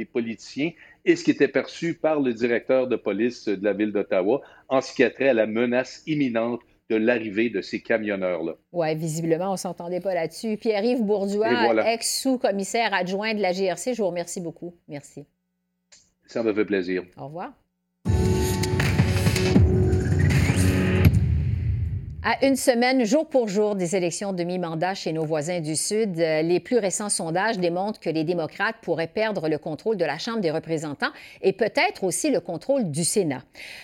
politiciens 0.05 0.71
et 1.05 1.17
ce 1.17 1.25
qui 1.25 1.33
était 1.33 1.49
perçu 1.49 1.95
par 1.95 2.21
le 2.21 2.33
directeur 2.33 2.87
de 2.87 2.97
police 2.97 3.49
de 3.49 3.65
la 3.65 3.73
ville 3.73 3.93
d'Ottawa 3.93 4.43
en 4.69 4.81
ce 4.81 4.95
qui 4.95 5.03
a 5.03 5.11
trait 5.11 5.29
à 5.29 5.35
la 5.35 5.47
menace 5.47 6.05
imminente 6.07 6.61
de 6.91 6.97
l'arrivée 6.97 7.51
de 7.51 7.61
ces 7.61 7.81
camionneurs-là. 7.81 8.55
Oui, 8.73 8.95
visiblement, 8.95 9.49
on 9.49 9.53
ne 9.53 9.57
s'entendait 9.57 10.01
pas 10.01 10.15
là-dessus. 10.15 10.57
Pierre-Yves 10.57 11.03
Bourdois, 11.03 11.85
ex-sous-commissaire 11.93 12.93
adjoint 12.93 13.35
de 13.35 13.41
la 13.41 13.53
GRC, 13.53 13.95
je 13.95 14.03
vous 14.03 14.09
remercie 14.09 14.41
beaucoup. 14.41 14.75
Merci. 14.89 15.25
Ça 16.27 16.43
me 16.43 16.53
fait 16.53 16.65
plaisir. 16.65 17.05
Au 17.17 17.27
revoir. 17.27 17.53
À 22.27 22.43
une 22.47 22.57
semaine, 22.57 23.05
jour 23.05 23.29
pour 23.29 23.49
jour, 23.49 23.75
des 23.75 23.97
élections 23.97 24.33
de 24.33 24.45
mi-mandat 24.45 24.95
chez 24.95 25.13
nos 25.13 25.27
voisins 25.27 25.61
du 25.61 25.77
Sud, 25.77 26.19
euh, 26.19 26.41
les 26.41 26.59
plus 26.59 26.79
récents 26.79 27.11
sondages 27.11 27.59
démontrent 27.59 28.01
que 28.01 28.09
les 28.09 28.25
démocrates 28.25 28.77
pourraient 28.81 29.09
perdre 29.09 29.47
le 29.47 29.59
contrôle 29.59 29.99
de 29.99 30.07
la 30.07 30.17
Chambre 30.17 30.41
des 30.41 30.51
représentants 30.51 31.13
et 31.43 31.53
peut-être 31.53 32.03
aussi 32.03 32.31
le 32.31 32.41
contrôle 32.41 32.91
du 32.91 33.05
Sénat. 33.05 33.43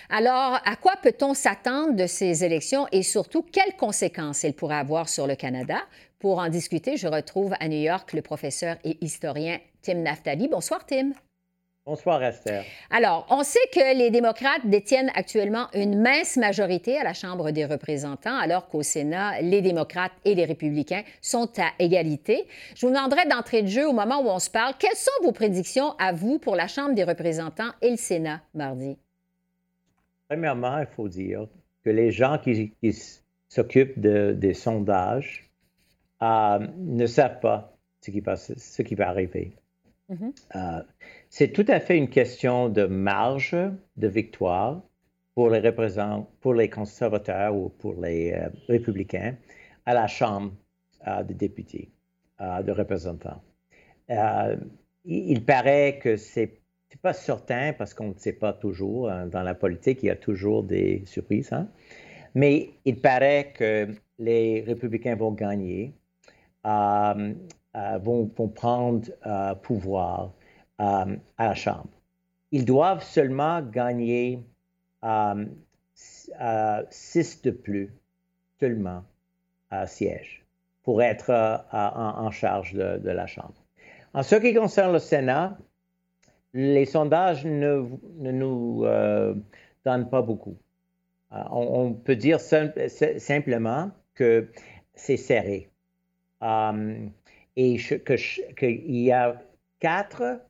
Alors, 0.09 0.59
à 0.65 0.77
quoi 0.77 0.95
peut-on 1.03 1.35
s'attendre 1.35 1.95
de 1.95 2.07
ces 2.07 2.43
élections 2.43 2.87
et 2.93 3.03
surtout, 3.03 3.43
quelles 3.43 3.77
conséquences 3.77 4.43
elles 4.43 4.55
pourraient 4.55 4.77
avoir 4.77 5.11
sur 5.11 5.27
le 5.27 5.35
Canada? 5.35 5.77
Pour 6.19 6.39
en 6.39 6.49
discuter, 6.49 6.97
je 6.97 7.09
retrouve 7.09 7.53
à 7.61 7.69
New 7.69 7.83
York 7.83 8.15
le 8.15 8.23
professeur 8.23 8.77
et 8.85 8.97
historien 9.05 9.59
Tim 9.83 9.97
Naftali. 9.97 10.49
Bonsoir, 10.49 10.87
Tim. 10.87 11.11
Bonsoir, 11.87 12.23
Esther. 12.23 12.65
Alors, 12.91 13.27
on 13.31 13.43
sait 13.43 13.59
que 13.73 13.97
les 13.97 14.11
démocrates 14.11 14.67
détiennent 14.67 15.11
actuellement 15.15 15.67
une 15.73 16.01
mince 16.01 16.37
majorité 16.37 16.99
à 16.99 17.05
la 17.05 17.15
Chambre 17.15 17.53
des 17.53 17.65
représentants, 17.65 18.37
alors 18.37 18.69
qu'au 18.69 18.83
Sénat, 18.83 19.41
les 19.41 19.63
démocrates 19.63 20.13
et 20.27 20.35
les 20.35 20.45
républicains 20.45 21.03
sont 21.23 21.51
à 21.59 21.71
égalité. 21.79 22.47
Je 22.77 22.87
vous 22.87 22.93
demanderai 22.93 23.27
d'entrer 23.29 23.63
de 23.63 23.69
jeu 23.69 23.89
au 23.89 23.95
moment 23.95 24.21
où 24.21 24.29
on 24.29 24.39
se 24.39 24.51
parle. 24.51 24.75
Quelles 24.79 24.95
sont 24.95 25.11
vos 25.23 25.33
prédictions 25.33 25.95
à 25.99 26.13
vous 26.13 26.39
pour 26.39 26.55
la 26.55 26.69
Chambre 26.69 26.95
des 26.95 27.05
représentants 27.05 27.73
et 27.81 27.91
le 27.91 27.97
Sénat 27.97 28.43
mardi? 28.53 28.99
Premièrement, 30.29 30.79
il 30.81 30.87
faut 30.87 31.09
dire 31.09 31.49
que 31.83 31.91
les 31.91 32.11
gens 32.13 32.39
qui, 32.39 32.75
s'occupent 33.49 33.99
des 33.99 34.55
sondages 34.55 35.51
euh, 36.23 36.59
ne 36.77 37.07
savent 37.07 37.41
pas 37.41 37.75
ce 38.03 38.11
qui, 38.11 38.23
ce 38.57 38.83
qui 38.83 38.95
va 38.95 39.09
arriver. 39.09 39.53
Mm-hmm. 40.11 40.33
Euh, 40.57 40.83
c'est 41.31 41.53
tout 41.53 41.65
à 41.69 41.81
fait 41.81 41.97
une 41.97 42.11
question 42.11 42.69
de 42.69 42.85
marge 42.85 43.57
de 43.97 44.09
victoire 44.09 44.83
pour 45.35 45.49
les 45.49 46.69
conservateurs 46.69 47.57
ou 47.57 47.71
pour 47.71 47.95
les 47.95 48.33
euh, 48.33 48.49
républicains 48.69 49.37
à 49.87 49.95
la 49.95 50.07
Chambre 50.07 50.53
euh, 51.07 51.23
des 51.23 51.35
députés, 51.35 51.91
de 52.39 52.73
représentants. 52.73 53.43
il 55.05 55.45
paraît 55.47 55.99
que 56.03 56.17
c'est 56.17 56.61
n'est 56.93 57.01
pas 57.01 57.13
certain 57.13 57.73
parce 57.73 57.95
qu'on 57.95 58.09
ne 58.09 58.19
sait 58.19 58.33
pas 58.33 58.53
toujours. 58.53 59.09
Hein, 59.11 59.27
dans 59.27 59.43
la 59.43 59.55
politique, 59.55 60.03
il 60.03 60.07
y 60.07 60.11
a 60.11 60.17
toujours 60.17 60.65
des 60.65 61.05
surprises. 61.07 61.53
Hein. 61.53 61.69
Mais 62.35 62.71
il 62.85 63.01
paraît 63.01 63.53
que 63.55 63.89
les 64.19 64.63
républicains 64.63 65.15
vont 65.17 65.33
gagner 65.33 65.95
euh, 66.67 67.35
vont, 68.03 68.27
prendre 68.55 69.09
euh, 69.27 69.55
pouvoir 69.55 70.33
euh, 70.81 71.17
à 71.39 71.47
la 71.49 71.55
Chambre. 71.55 71.91
Ils 72.53 72.65
doivent 72.65 73.05
seulement 73.05 73.63
gagner 73.63 74.43
six 75.95 77.43
de 77.43 77.51
plus, 77.51 77.95
seulement, 78.59 79.05
sièges, 79.87 80.45
pour 80.83 81.03
être 81.03 81.31
en, 81.73 82.31
charge 82.33 82.73
de, 82.73 83.11
la 83.11 83.27
Chambre. 83.27 83.55
En 84.15 84.23
ce 84.23 84.35
qui 84.35 84.53
concerne 84.53 84.93
le 84.93 84.99
Sénat, 84.99 85.57
les 86.53 86.87
sondages 86.87 87.45
ne, 87.45 87.87
nous 88.19 88.85
donnent 89.85 90.11
pas 90.11 90.23
beaucoup. 90.23 90.57
on, 91.31 91.93
peut 91.93 92.17
dire 92.17 92.41
simplement 92.41 93.93
que 94.15 94.51
c'est 94.95 95.17
serré 95.17 95.71
et 97.57 97.77
qu'il 98.57 99.01
y 99.01 99.13
a 99.13 99.41
quatre 99.79 100.41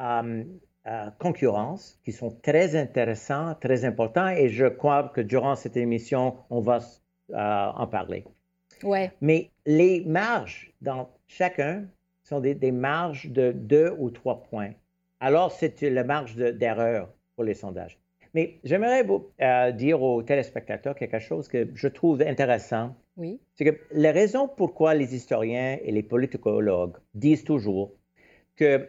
euh, 0.00 0.44
euh, 0.86 1.10
concurrences 1.18 1.98
qui 2.04 2.12
sont 2.12 2.30
très 2.42 2.76
intéressantes, 2.76 3.60
très 3.60 3.84
importantes, 3.84 4.36
et 4.36 4.48
je 4.48 4.66
crois 4.66 5.10
que 5.14 5.20
durant 5.20 5.54
cette 5.54 5.76
émission, 5.76 6.36
on 6.48 6.60
va 6.60 6.78
euh, 7.30 7.72
en 7.74 7.86
parler. 7.86 8.24
Ouais. 8.82 9.12
Mais 9.20 9.50
les 9.66 10.04
marges 10.04 10.72
dans 10.80 11.10
chacun 11.26 11.84
sont 12.22 12.40
des, 12.40 12.72
marges 12.72 13.28
de 13.30 13.52
deux 13.52 13.94
ou 13.98 14.10
trois 14.10 14.42
points. 14.42 14.72
Alors, 15.20 15.52
c'est 15.52 15.82
la 15.82 16.04
marge 16.04 16.34
d'erreur 16.34 17.10
pour 17.34 17.44
les 17.44 17.54
sondages. 17.54 17.98
Mais 18.32 18.58
j'aimerais 18.64 19.02
vous 19.02 19.30
dire 19.74 20.00
aux 20.00 20.22
téléspectateurs 20.22 20.94
quelque 20.94 21.18
chose 21.18 21.48
que 21.48 21.68
je 21.74 21.88
trouve 21.88 22.22
intéressant 22.22 22.94
c'est 23.54 23.64
que 23.64 23.80
la 23.92 24.12
raison 24.12 24.48
pourquoi 24.48 24.94
les 24.94 25.14
historiens 25.14 25.78
et 25.82 25.92
les 25.92 26.02
politicologues 26.02 26.96
disent 27.14 27.44
toujours 27.44 27.92
que 28.56 28.64
euh, 28.64 28.86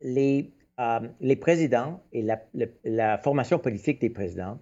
les, 0.00 0.52
euh, 0.78 1.00
les, 1.20 1.36
présidents 1.36 2.02
et 2.12 2.22
la, 2.84 3.18
formation 3.18 3.58
politique 3.58 4.00
des 4.00 4.10
présidents 4.10 4.58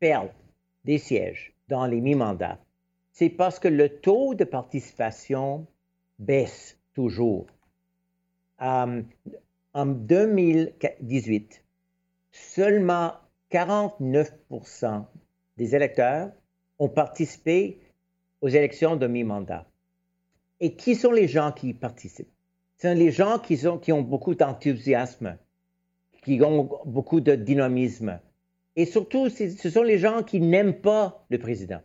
perdent 0.00 0.32
des 0.84 0.98
sièges 0.98 1.54
dans 1.68 1.86
les 1.86 2.00
mi-mandats, 2.00 2.58
c'est 3.12 3.30
parce 3.30 3.58
que 3.58 3.68
le 3.68 3.88
taux 4.00 4.34
de 4.34 4.44
participation 4.44 5.66
baisse 6.18 6.78
toujours. 6.94 7.46
Euh, 8.60 9.02
en 9.74 9.86
2018, 9.86 11.64
seulement 12.32 13.12
49 13.50 14.32
des 15.56 15.76
électeurs 15.76 16.32
ont 16.78 16.88
participé 16.88 17.80
aux 18.40 18.48
élections 18.48 18.96
de 18.96 19.06
mi-mandat. 19.06 19.66
Et 20.58 20.74
qui 20.74 20.94
sont 20.96 21.12
les 21.12 21.28
gens 21.28 21.52
qui 21.52 21.74
participent? 21.74 22.32
Sont 22.82 22.94
les 22.94 23.12
gens 23.12 23.38
qui, 23.38 23.60
qui 23.80 23.92
ont 23.92 24.02
beaucoup 24.02 24.34
d'enthousiasme, 24.34 25.38
qui 26.24 26.42
ont 26.42 26.68
beaucoup 26.84 27.20
de 27.20 27.36
dynamisme. 27.36 28.18
Et 28.74 28.86
surtout, 28.86 29.28
ce 29.28 29.70
sont 29.70 29.84
les 29.84 29.98
gens 29.98 30.24
qui 30.24 30.40
n'aiment 30.40 30.80
pas 30.80 31.24
le 31.30 31.38
président. 31.38 31.80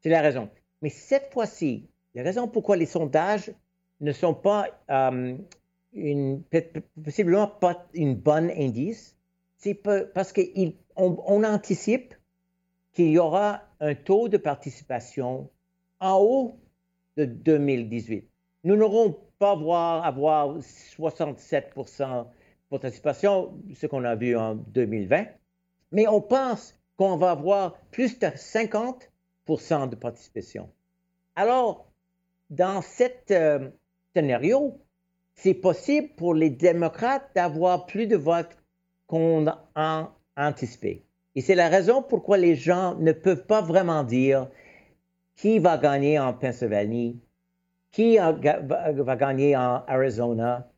C'est 0.00 0.08
la 0.08 0.22
raison. 0.22 0.48
Mais 0.80 0.88
cette 0.88 1.34
fois-ci, 1.34 1.90
la 2.14 2.22
raison 2.22 2.48
pourquoi 2.48 2.78
les 2.78 2.86
sondages 2.86 3.52
ne 4.00 4.10
sont 4.10 4.32
pas 4.32 4.68
euh, 4.88 5.36
une, 5.92 6.42
possiblement 7.04 7.48
pas 7.48 7.86
une 7.92 8.14
bonne 8.14 8.50
indice, 8.50 9.18
c'est 9.58 9.74
parce 9.74 10.32
qu'on 10.32 10.72
on 10.96 11.44
anticipe 11.44 12.14
qu'il 12.92 13.10
y 13.10 13.18
aura 13.18 13.64
un 13.80 13.94
taux 13.94 14.30
de 14.30 14.38
participation 14.38 15.50
en 16.00 16.18
haut 16.22 16.56
de 17.18 17.26
2018. 17.26 18.26
Nous 18.64 18.76
n'aurons 18.76 19.27
pas 19.38 19.54
voir, 19.54 20.04
avoir 20.04 20.58
67% 20.58 22.24
de 22.24 22.78
participation, 22.78 23.58
ce 23.74 23.86
qu'on 23.86 24.04
a 24.04 24.14
vu 24.14 24.36
en 24.36 24.54
2020, 24.54 25.26
mais 25.92 26.06
on 26.08 26.20
pense 26.20 26.78
qu'on 26.96 27.16
va 27.16 27.30
avoir 27.30 27.78
plus 27.90 28.18
de 28.18 28.26
50% 28.26 29.88
de 29.88 29.96
participation. 29.96 30.70
Alors, 31.36 31.86
dans 32.50 32.82
cet 32.82 33.30
euh, 33.30 33.70
scénario, 34.14 34.80
c'est 35.34 35.54
possible 35.54 36.08
pour 36.16 36.34
les 36.34 36.50
démocrates 36.50 37.30
d'avoir 37.34 37.86
plus 37.86 38.06
de 38.06 38.16
votes 38.16 38.56
qu'on 39.06 39.46
a 39.74 40.12
anticipé. 40.36 41.04
Et 41.34 41.40
c'est 41.40 41.54
la 41.54 41.68
raison 41.68 42.02
pourquoi 42.02 42.36
les 42.36 42.56
gens 42.56 42.96
ne 42.96 43.12
peuvent 43.12 43.46
pas 43.46 43.62
vraiment 43.62 44.02
dire 44.02 44.48
qui 45.36 45.60
va 45.60 45.78
gagner 45.78 46.18
en 46.18 46.34
Pennsylvanie, 46.34 47.20
qui 47.90 48.18
va 48.18 49.16
gagner 49.16 49.56
en 49.56 49.84
Arizona, 49.86 50.70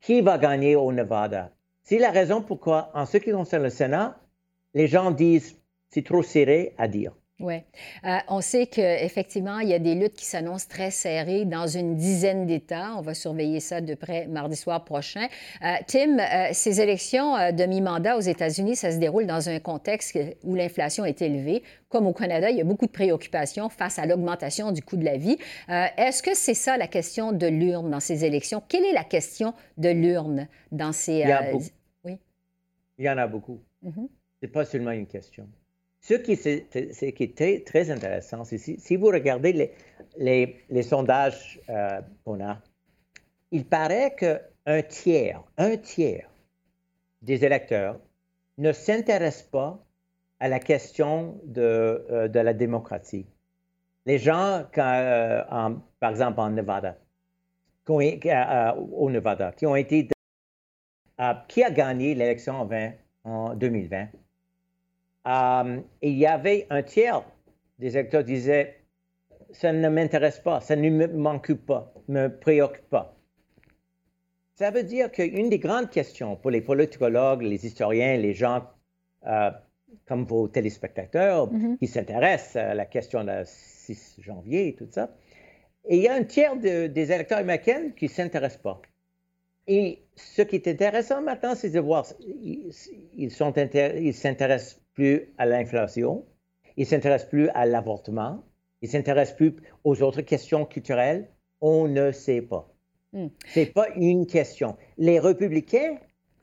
qui 0.00 0.20
va 0.20 0.38
gagner 0.38 0.76
au 0.76 0.92
Nevada? 0.92 1.50
C'est 1.82 1.98
la 1.98 2.10
raison 2.10 2.42
pourquoi, 2.42 2.90
en 2.94 3.06
ce 3.06 3.18
qui 3.18 3.30
concerne 3.30 3.62
le 3.62 3.70
Sénat, 3.70 4.18
les 4.74 4.86
gens 4.86 5.10
disent 5.10 5.60
c'est 5.88 6.04
trop 6.04 6.22
serré 6.22 6.74
à 6.78 6.88
dire. 6.88 7.12
Oui. 7.38 7.56
Euh, 8.04 8.16
on 8.28 8.40
sait 8.40 8.66
qu'effectivement, 8.66 9.58
il 9.58 9.68
y 9.68 9.74
a 9.74 9.78
des 9.78 9.94
luttes 9.94 10.14
qui 10.14 10.24
s'annoncent 10.24 10.68
très 10.68 10.90
serrées 10.90 11.44
dans 11.44 11.66
une 11.66 11.94
dizaine 11.94 12.46
d'États. 12.46 12.94
On 12.96 13.02
va 13.02 13.12
surveiller 13.12 13.60
ça 13.60 13.82
de 13.82 13.94
près 13.94 14.26
mardi 14.26 14.56
soir 14.56 14.84
prochain. 14.84 15.26
Euh, 15.62 15.74
Tim, 15.86 16.18
euh, 16.18 16.48
ces 16.52 16.80
élections 16.80 17.34
de 17.52 17.66
mi-mandat 17.66 18.16
aux 18.16 18.22
États-Unis, 18.22 18.74
ça 18.74 18.90
se 18.90 18.96
déroule 18.96 19.26
dans 19.26 19.50
un 19.50 19.58
contexte 19.58 20.18
où 20.44 20.54
l'inflation 20.54 21.04
est 21.04 21.20
élevée. 21.20 21.62
Comme 21.90 22.06
au 22.06 22.14
Canada, 22.14 22.48
il 22.48 22.56
y 22.56 22.60
a 22.62 22.64
beaucoup 22.64 22.86
de 22.86 22.90
préoccupations 22.90 23.68
face 23.68 23.98
à 23.98 24.06
l'augmentation 24.06 24.72
du 24.72 24.80
coût 24.80 24.96
de 24.96 25.04
la 25.04 25.18
vie. 25.18 25.36
Est-ce 25.68 26.22
que 26.22 26.34
c'est 26.34 26.54
ça 26.54 26.76
la 26.76 26.88
question 26.88 27.32
de 27.32 27.46
l'urne 27.46 27.90
dans 27.90 28.00
ces 28.00 28.24
élections? 28.24 28.62
Quelle 28.66 28.84
est 28.84 28.92
la 28.92 29.04
question 29.04 29.54
de 29.76 29.90
l'urne 29.90 30.48
dans 30.72 30.92
ces... 30.92 31.12
Il 31.12 31.28
y, 31.28 31.32
a 31.32 31.52
oui? 32.04 32.18
il 32.98 33.04
y 33.04 33.10
en 33.10 33.18
a 33.18 33.26
beaucoup. 33.26 33.60
Mm-hmm. 33.84 34.08
Ce 34.40 34.46
n'est 34.46 34.52
pas 34.52 34.64
seulement 34.64 34.90
une 34.90 35.06
question. 35.06 35.48
Ce 36.06 36.14
qui, 36.14 36.34
est, 36.34 37.66
très 37.66 37.90
intéressant, 37.90 38.44
c'est 38.44 38.58
si, 38.58 38.96
vous 38.96 39.06
regardez 39.06 39.72
les, 40.16 40.82
sondages 40.84 41.60
euh, 41.68 42.00
qu'on 42.24 42.40
a, 42.40 42.62
il 43.50 43.64
paraît 43.64 44.14
qu'un 44.14 44.82
tiers, 44.82 45.42
un 45.58 45.76
tiers 45.76 46.30
des 47.22 47.44
électeurs 47.44 47.98
ne 48.56 48.70
s'intéressent 48.70 49.48
pas 49.50 49.84
à 50.38 50.48
la 50.48 50.60
question 50.60 51.40
de, 51.44 52.06
euh, 52.08 52.28
la 52.32 52.54
démocratie. 52.54 53.26
Les 54.04 54.20
gens, 54.20 54.64
euh, 54.78 55.42
par 55.98 56.10
exemple 56.10 56.38
en 56.38 56.50
Nevada, 56.50 56.98
au 57.88 59.10
Nevada, 59.10 59.50
qui 59.56 59.66
ont 59.66 59.74
été... 59.74 60.08
qui 61.48 61.64
a 61.64 61.70
gagné 61.72 62.14
l'élection 62.14 62.68
en 63.24 63.54
2020? 63.56 64.06
Euh, 65.26 65.80
il 66.02 66.16
y 66.16 66.26
avait 66.26 66.66
un 66.70 66.82
tiers 66.82 67.24
des 67.78 67.96
électeurs 67.96 68.24
qui 68.24 68.32
disaient 68.32 68.76
Ça 69.50 69.72
ne 69.72 69.88
m'intéresse 69.88 70.38
pas, 70.38 70.60
ça 70.60 70.76
ne 70.76 71.06
m'occupe 71.06 71.66
pas, 71.66 71.92
ne 72.08 72.22
me 72.22 72.38
préoccupe 72.38 72.88
pas. 72.88 73.16
Ça 74.54 74.70
veut 74.70 74.84
dire 74.84 75.10
qu'une 75.10 75.50
des 75.50 75.58
grandes 75.58 75.90
questions 75.90 76.36
pour 76.36 76.50
les 76.50 76.62
politicologues, 76.62 77.42
les 77.42 77.66
historiens, 77.66 78.16
les 78.16 78.34
gens 78.34 78.62
euh, 79.26 79.50
comme 80.06 80.24
vos 80.24 80.48
téléspectateurs 80.48 81.52
mm-hmm. 81.52 81.78
qui 81.78 81.86
s'intéressent 81.86 82.56
à 82.56 82.74
la 82.74 82.86
question 82.86 83.24
du 83.24 83.30
6 83.44 84.20
janvier 84.20 84.68
et 84.68 84.74
tout 84.74 84.88
ça, 84.90 85.10
il 85.88 85.98
y 85.98 86.08
a 86.08 86.14
un 86.14 86.24
tiers 86.24 86.56
des 86.56 87.12
électeurs 87.12 87.38
américains 87.38 87.90
qui 87.96 88.06
ne 88.06 88.10
s'intéressent 88.10 88.62
pas. 88.62 88.80
Et 89.66 90.02
ce 90.14 90.42
qui 90.42 90.56
est 90.56 90.68
intéressant 90.68 91.22
maintenant, 91.22 91.54
c'est 91.54 91.70
de 91.70 91.80
voir, 91.80 92.06
ils 92.20 93.30
s'intéressent 93.30 94.80
plus 94.96 95.32
à 95.38 95.46
l'inflation, 95.46 96.24
ils 96.76 96.80
ne 96.80 96.86
s'intéressent 96.86 97.28
plus 97.28 97.48
à 97.50 97.64
l'avortement, 97.66 98.42
ils 98.82 98.86
ne 98.86 98.92
s'intéressent 98.92 99.36
plus 99.36 99.54
aux 99.84 100.02
autres 100.02 100.22
questions 100.22 100.64
culturelles. 100.64 101.28
On 101.60 101.86
ne 101.86 102.10
sait 102.10 102.42
pas. 102.42 102.68
Hmm. 103.12 103.28
Ce 103.46 103.60
n'est 103.60 103.66
pas 103.66 103.88
une 103.94 104.26
question. 104.26 104.76
Les 104.98 105.20
républicains 105.20 105.96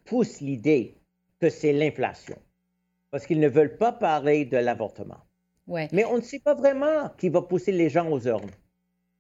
poussent 0.06 0.39
l'idée 0.39 0.96
que 1.39 1.50
c'est 1.50 1.74
l'inflation 1.74 2.38
parce 3.12 3.28
qu'ils 3.28 3.39
ne 3.39 3.48
veulent 3.48 3.78
pas 3.78 3.92
parler 3.92 4.46
de 4.46 4.58
l'avortement. 4.58 5.20
Ouais. 5.68 5.88
Mais 5.92 6.04
on 6.06 6.18
ne 6.18 6.22
sait 6.22 6.39
pas 6.39 6.56
vraiment 6.56 7.10
qui 7.18 7.30
va 7.30 7.42
pousser 7.44 7.72
les 7.72 7.89
gens 7.89 8.10
aux 8.10 8.22
urnes. 8.22 8.50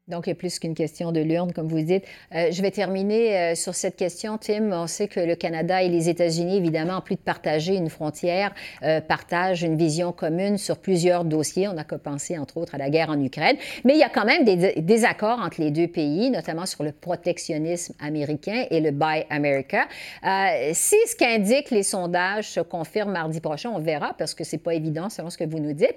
Donc, 0.09 0.27
il 0.27 0.31
y 0.31 0.33
a 0.33 0.35
plus 0.35 0.59
qu'une 0.59 0.75
question 0.75 1.13
de 1.13 1.21
l'urne, 1.21 1.53
comme 1.53 1.69
vous 1.69 1.81
dites. 1.81 2.03
Euh, 2.35 2.51
je 2.51 2.61
vais 2.61 2.71
terminer 2.71 3.37
euh, 3.37 3.55
sur 3.55 3.73
cette 3.73 3.95
question, 3.95 4.37
Tim. 4.37 4.73
On 4.73 4.85
sait 4.85 5.07
que 5.07 5.21
le 5.21 5.35
Canada 5.35 5.81
et 5.81 5.87
les 5.87 6.09
États-Unis, 6.09 6.57
évidemment, 6.57 6.95
en 6.95 7.01
plus 7.01 7.15
de 7.15 7.21
partager 7.21 7.75
une 7.77 7.89
frontière, 7.89 8.53
euh, 8.83 8.99
partagent 8.99 9.63
une 9.63 9.77
vision 9.77 10.11
commune 10.11 10.57
sur 10.57 10.79
plusieurs 10.79 11.23
dossiers. 11.23 11.69
On 11.69 11.75
qu'à 11.75 11.97
penser, 11.97 12.37
entre 12.37 12.57
autres, 12.57 12.75
à 12.75 12.77
la 12.77 12.89
guerre 12.89 13.11
en 13.11 13.21
Ukraine. 13.21 13.55
Mais 13.85 13.93
il 13.93 13.99
y 13.99 14.03
a 14.03 14.09
quand 14.09 14.25
même 14.25 14.43
des 14.43 14.81
désaccords 14.81 15.39
entre 15.39 15.61
les 15.61 15.71
deux 15.71 15.87
pays, 15.87 16.29
notamment 16.29 16.65
sur 16.65 16.83
le 16.83 16.91
protectionnisme 16.91 17.93
américain 18.01 18.65
et 18.71 18.81
le 18.81 18.91
Buy 18.91 19.23
America. 19.29 19.87
si 20.73 20.95
ce 21.07 21.15
qu'indiquent 21.15 21.71
les 21.71 21.83
sondages 21.83 22.49
se 22.49 22.59
confirme 22.59 23.11
mardi 23.11 23.39
prochain, 23.39 23.71
on 23.73 23.79
verra, 23.79 24.13
parce 24.17 24.33
que 24.33 24.43
c'est 24.43 24.57
pas 24.57 24.73
évident 24.73 25.09
selon 25.09 25.29
ce 25.29 25.37
que 25.37 25.45
vous 25.45 25.59
nous 25.59 25.73
dites, 25.73 25.95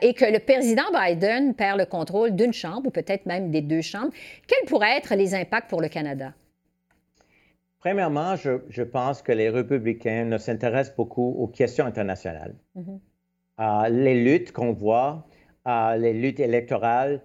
et 0.00 0.14
que 0.14 0.24
le 0.24 0.38
président 0.38 0.84
Biden 0.92 1.54
perd 1.54 1.78
le 1.78 1.86
contrôle 1.86 2.34
d'une 2.34 2.52
chambre 2.52 2.86
ou 2.86 2.90
peut-être 2.90 3.26
même 3.26 3.41
des 3.50 3.62
deux 3.62 3.82
chambres. 3.82 4.12
Quels 4.46 4.68
pourraient 4.68 4.96
être 4.96 5.14
les 5.14 5.34
impacts 5.34 5.68
pour 5.68 5.80
le 5.80 5.88
Canada? 5.88 6.32
Premièrement, 7.78 8.36
je, 8.36 8.82
pense 8.82 9.22
que 9.22 9.32
les 9.32 9.50
républicains 9.50 10.24
ne 10.24 10.38
s'intéressent 10.38 10.94
beaucoup 10.94 11.34
aux 11.38 11.48
questions 11.48 11.84
internationales. 11.84 12.54
Mm-hmm. 12.76 13.00
Euh, 13.60 13.88
les 13.88 14.22
luttes 14.22 14.52
qu'on 14.52 14.72
voit, 14.72 15.26
euh, 15.66 15.96
les 15.96 16.12
luttes 16.12 16.38
électorales, 16.38 17.20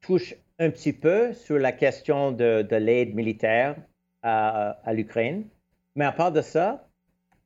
touchent 0.00 0.34
un 0.58 0.70
petit 0.70 0.94
peu 0.94 1.34
sur 1.34 1.58
la 1.58 1.72
question 1.72 2.32
de, 2.32 2.66
l'aide 2.76 3.14
militaire 3.14 3.76
à, 4.22 4.78
à 4.84 4.92
l'Ukraine. 4.94 5.44
Mais 5.96 6.06
à 6.06 6.12
part 6.12 6.32
de 6.32 6.40
ça, 6.40 6.88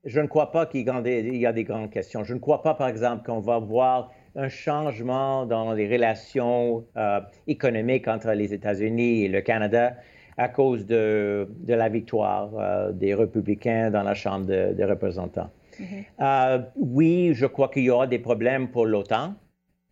je 0.04 0.20
ne 0.20 0.26
crois 0.26 0.52
pas 0.52 0.66
qu'il 0.66 0.86
y 0.86 1.46
a 1.46 1.52
des 1.52 1.64
grandes 1.64 1.90
questions. 1.90 2.24
Je 2.24 2.34
ne 2.34 2.38
crois 2.38 2.62
pas, 2.62 2.74
par 2.74 2.88
exemple, 2.88 3.24
qu'on 3.24 3.40
va 3.40 3.58
voir 3.58 4.12
un 4.36 4.48
changement 4.48 5.46
dans 5.46 5.72
les 5.72 5.88
relations 5.88 6.84
euh, 6.96 7.20
économiques 7.46 8.08
entre 8.08 8.32
les 8.32 8.52
États-Unis 8.52 9.24
et 9.24 9.28
le 9.28 9.40
Canada 9.40 9.94
à 10.36 10.48
cause 10.48 10.86
de, 10.86 11.48
la 11.66 11.88
victoire 11.88 12.50
euh, 12.58 12.92
des 12.92 13.14
républicains 13.14 13.90
dans 13.90 14.02
la 14.02 14.14
Chambre 14.14 14.46
des 14.46 14.84
représentants. 14.84 15.50
Mm-hmm. 15.78 16.04
Euh, 16.20 16.62
oui, 16.76 17.34
je 17.34 17.46
crois 17.46 17.68
qu'il 17.68 17.84
y 17.84 17.90
aura 17.90 18.06
des 18.06 18.18
problèmes 18.18 18.68
pour 18.68 18.86
l'OTAN 18.86 19.34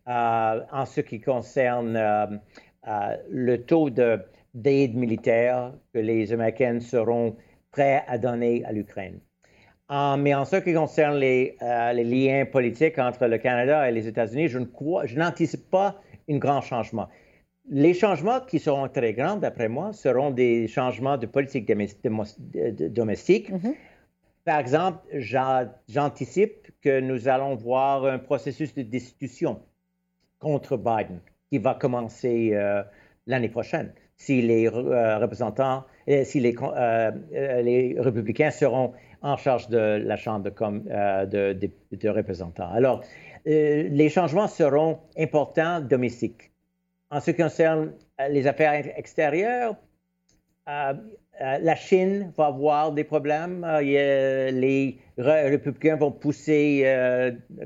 en 0.05 0.85
ce 0.85 0.99
qui 0.99 1.21
concerne 1.21 1.97
le 3.29 3.57
taux 3.57 3.89
d'aide 3.89 4.95
militaire 4.95 5.71
que 5.93 5.99
les 5.99 6.33
Américains 6.33 6.81
seront 6.81 7.37
prêts 7.71 8.03
à 8.07 8.17
donner 8.17 8.65
à 8.65 8.73
l'Ukraine. 8.73 9.21
Ah, 9.89 10.15
mais 10.17 10.33
en 10.33 10.45
ce 10.45 10.55
qui 10.57 10.73
concerne 10.73 11.15
euh, 11.15 11.93
les, 11.93 12.03
liens 12.03 12.45
politiques 12.45 12.97
entre 12.99 13.27
le 13.27 13.37
Canada 13.37 13.89
et 13.89 13.91
les 13.91 14.07
États-Unis, 14.07 14.47
je, 14.47 14.59
je 14.59 15.15
n'anticipe 15.17 15.69
pas 15.69 16.01
un 16.29 16.37
grand 16.37 16.61
changement. 16.61 17.09
Les 17.69 17.93
changements 17.93 18.39
qui 18.41 18.59
seront 18.59 18.87
très 18.87 19.13
grands, 19.13 19.35
d'après 19.35 19.69
moi, 19.69 19.93
seront 19.93 20.31
des 20.31 20.67
changements 20.67 21.17
de 21.17 21.25
politique 21.25 21.65
domestique. 22.91 23.51
Mm-hmm. 23.51 23.75
Par 24.45 24.59
exemple, 24.59 24.99
j'anticipe 25.87 26.71
que 26.81 26.99
nous 26.99 27.27
allons 27.27 27.55
voir 27.55 28.05
un 28.05 28.19
processus 28.19 28.73
de 28.73 28.81
destitution 28.81 29.61
contre 30.39 30.75
Biden 30.77 31.19
qui 31.49 31.57
va 31.57 31.75
commencer 31.75 32.51
euh, 32.53 32.83
l'année 33.27 33.49
prochaine 33.49 33.93
si 34.17 34.41
les 34.41 34.67
euh, 34.67 35.17
représentants, 35.17 35.83
si 36.07 36.39
les, 36.39 36.55
les 37.63 37.95
républicains 37.97 38.51
seront 38.51 38.93
en 39.23 39.37
charge 39.37 39.69
de 39.69 40.03
la 40.05 40.17
Chambre 40.17 40.51
euh, 40.61 41.25
de, 41.25 42.09
représentants. 42.09 42.69
Alors, 42.71 43.01
euh, 43.47 43.87
les 43.89 44.09
changements 44.09 44.47
seront 44.47 44.99
importants 45.17 45.79
domestiques. 45.79 46.51
En 47.09 47.19
ce 47.19 47.31
qui 47.31 47.37
concerne 47.37 47.93
euh, 48.19 48.27
les 48.27 48.45
affaires 48.47 48.85
extérieures, 48.97 49.75
la 50.67 51.75
Chine 51.75 52.31
va 52.37 52.45
avoir 52.45 52.93
des 52.93 53.03
problèmes. 53.03 53.65
les 53.81 54.97
républicains 55.17 55.97
vont 55.97 56.11
pousser 56.11 56.85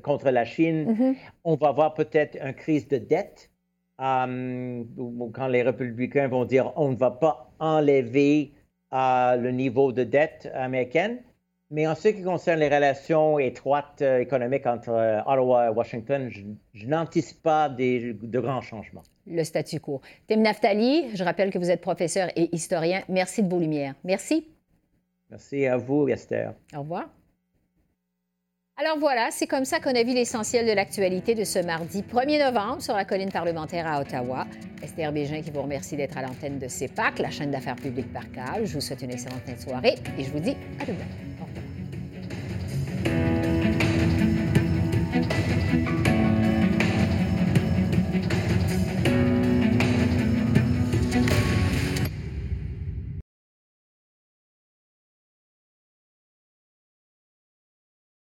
contre 0.02 0.32
la 0.32 0.46
Chine. 0.46 0.93
Mm-hmm. 0.93 1.15
On 1.43 1.56
va 1.58 1.67
avoir 1.67 1.93
peut-être 1.93 2.38
une 2.43 2.54
crise 2.54 2.88
de 2.88 2.98
dette. 2.98 3.52
quand 4.00 5.48
les 5.48 5.62
républicains 5.62 6.28
vont 6.28 6.46
dire 6.46 6.74
on 6.76 6.89
ne 6.89 6.96
va 6.96 7.12
pas 7.12 7.52
enlever 7.60 8.54
le 8.91 9.50
niveau 9.52 9.91
de 9.91 10.04
dette 10.04 10.50
américaine, 10.56 11.20
mais 11.69 11.88
en 11.88 11.95
ce 11.95 12.10
qui 12.10 12.23
concerne 12.23 12.60
les 12.60 12.69
relations 12.69 13.39
étroites 13.39 14.01
euh, 14.01 14.19
économiques 14.19 14.65
entre 14.65 14.89
euh, 14.89 15.19
Ottawa 15.21 15.67
et 15.67 15.69
Washington, 15.69 16.30
je, 16.30 16.86
n'anticipe 16.86 17.41
pas 17.41 17.69
de 17.69 18.39
grands 18.39 18.62
changements. 18.62 19.03
Le 19.25 19.43
statu 19.43 19.80
quo. 19.80 20.01
Tim 20.27 20.38
Naftali, 20.38 21.15
je 21.15 21.23
rappelle 21.23 21.51
que 21.51 21.58
vous 21.58 21.69
êtes 21.69 21.82
professeur 21.82 22.30
et 22.36 22.49
historien. 22.56 23.01
Merci 23.10 23.43
de 23.43 23.49
vos 23.49 23.60
lumières. 23.60 23.95
Merci. 24.03 24.47
Merci 25.30 25.65
à 25.65 25.75
vous, 25.75 26.08
Esther. 26.08 26.53
Au 26.73 26.80
revoir. 26.80 27.10
Alors 28.80 28.99
voilà, 28.99 29.30
c'est 29.32 29.47
comme 29.47 29.65
ça 29.65 29.80
qu'on 29.80 29.95
a 29.95 30.03
vu 30.03 30.13
l'essentiel 30.13 30.67
de 30.67 30.71
l'actualité 30.71 31.34
de 31.34 31.43
ce 31.43 31.58
mardi 31.58 32.03
1er 32.03 32.45
novembre 32.45 32.80
sur 32.80 32.93
la 32.93 33.06
colline 33.06 33.32
parlementaire 33.32 33.88
à 33.88 33.99
Ottawa. 33.99 34.45
Esther 34.84 35.12
Bégin 35.12 35.41
qui 35.41 35.49
vous 35.49 35.63
remercie 35.63 35.97
d'être 35.97 36.15
à 36.15 36.21
l'antenne 36.21 36.60
de 36.60 36.67
CEPAC, 36.67 37.17
la 37.17 37.32
chaîne 37.32 37.49
d'affaires 37.49 37.75
publiques 37.75 38.13
par 38.13 38.32
câble. 38.32 38.67
Je 38.67 38.75
vous 38.75 38.82
souhaite 38.82 39.01
une 39.01 39.12
excellente 39.12 39.41
fin 39.47 39.53
de 39.53 39.60
soirée 39.60 39.95
et 40.19 40.23
je 40.23 40.30
vous 40.30 40.39
dis 40.39 40.56
à 40.80 40.86
demain. 40.86 41.57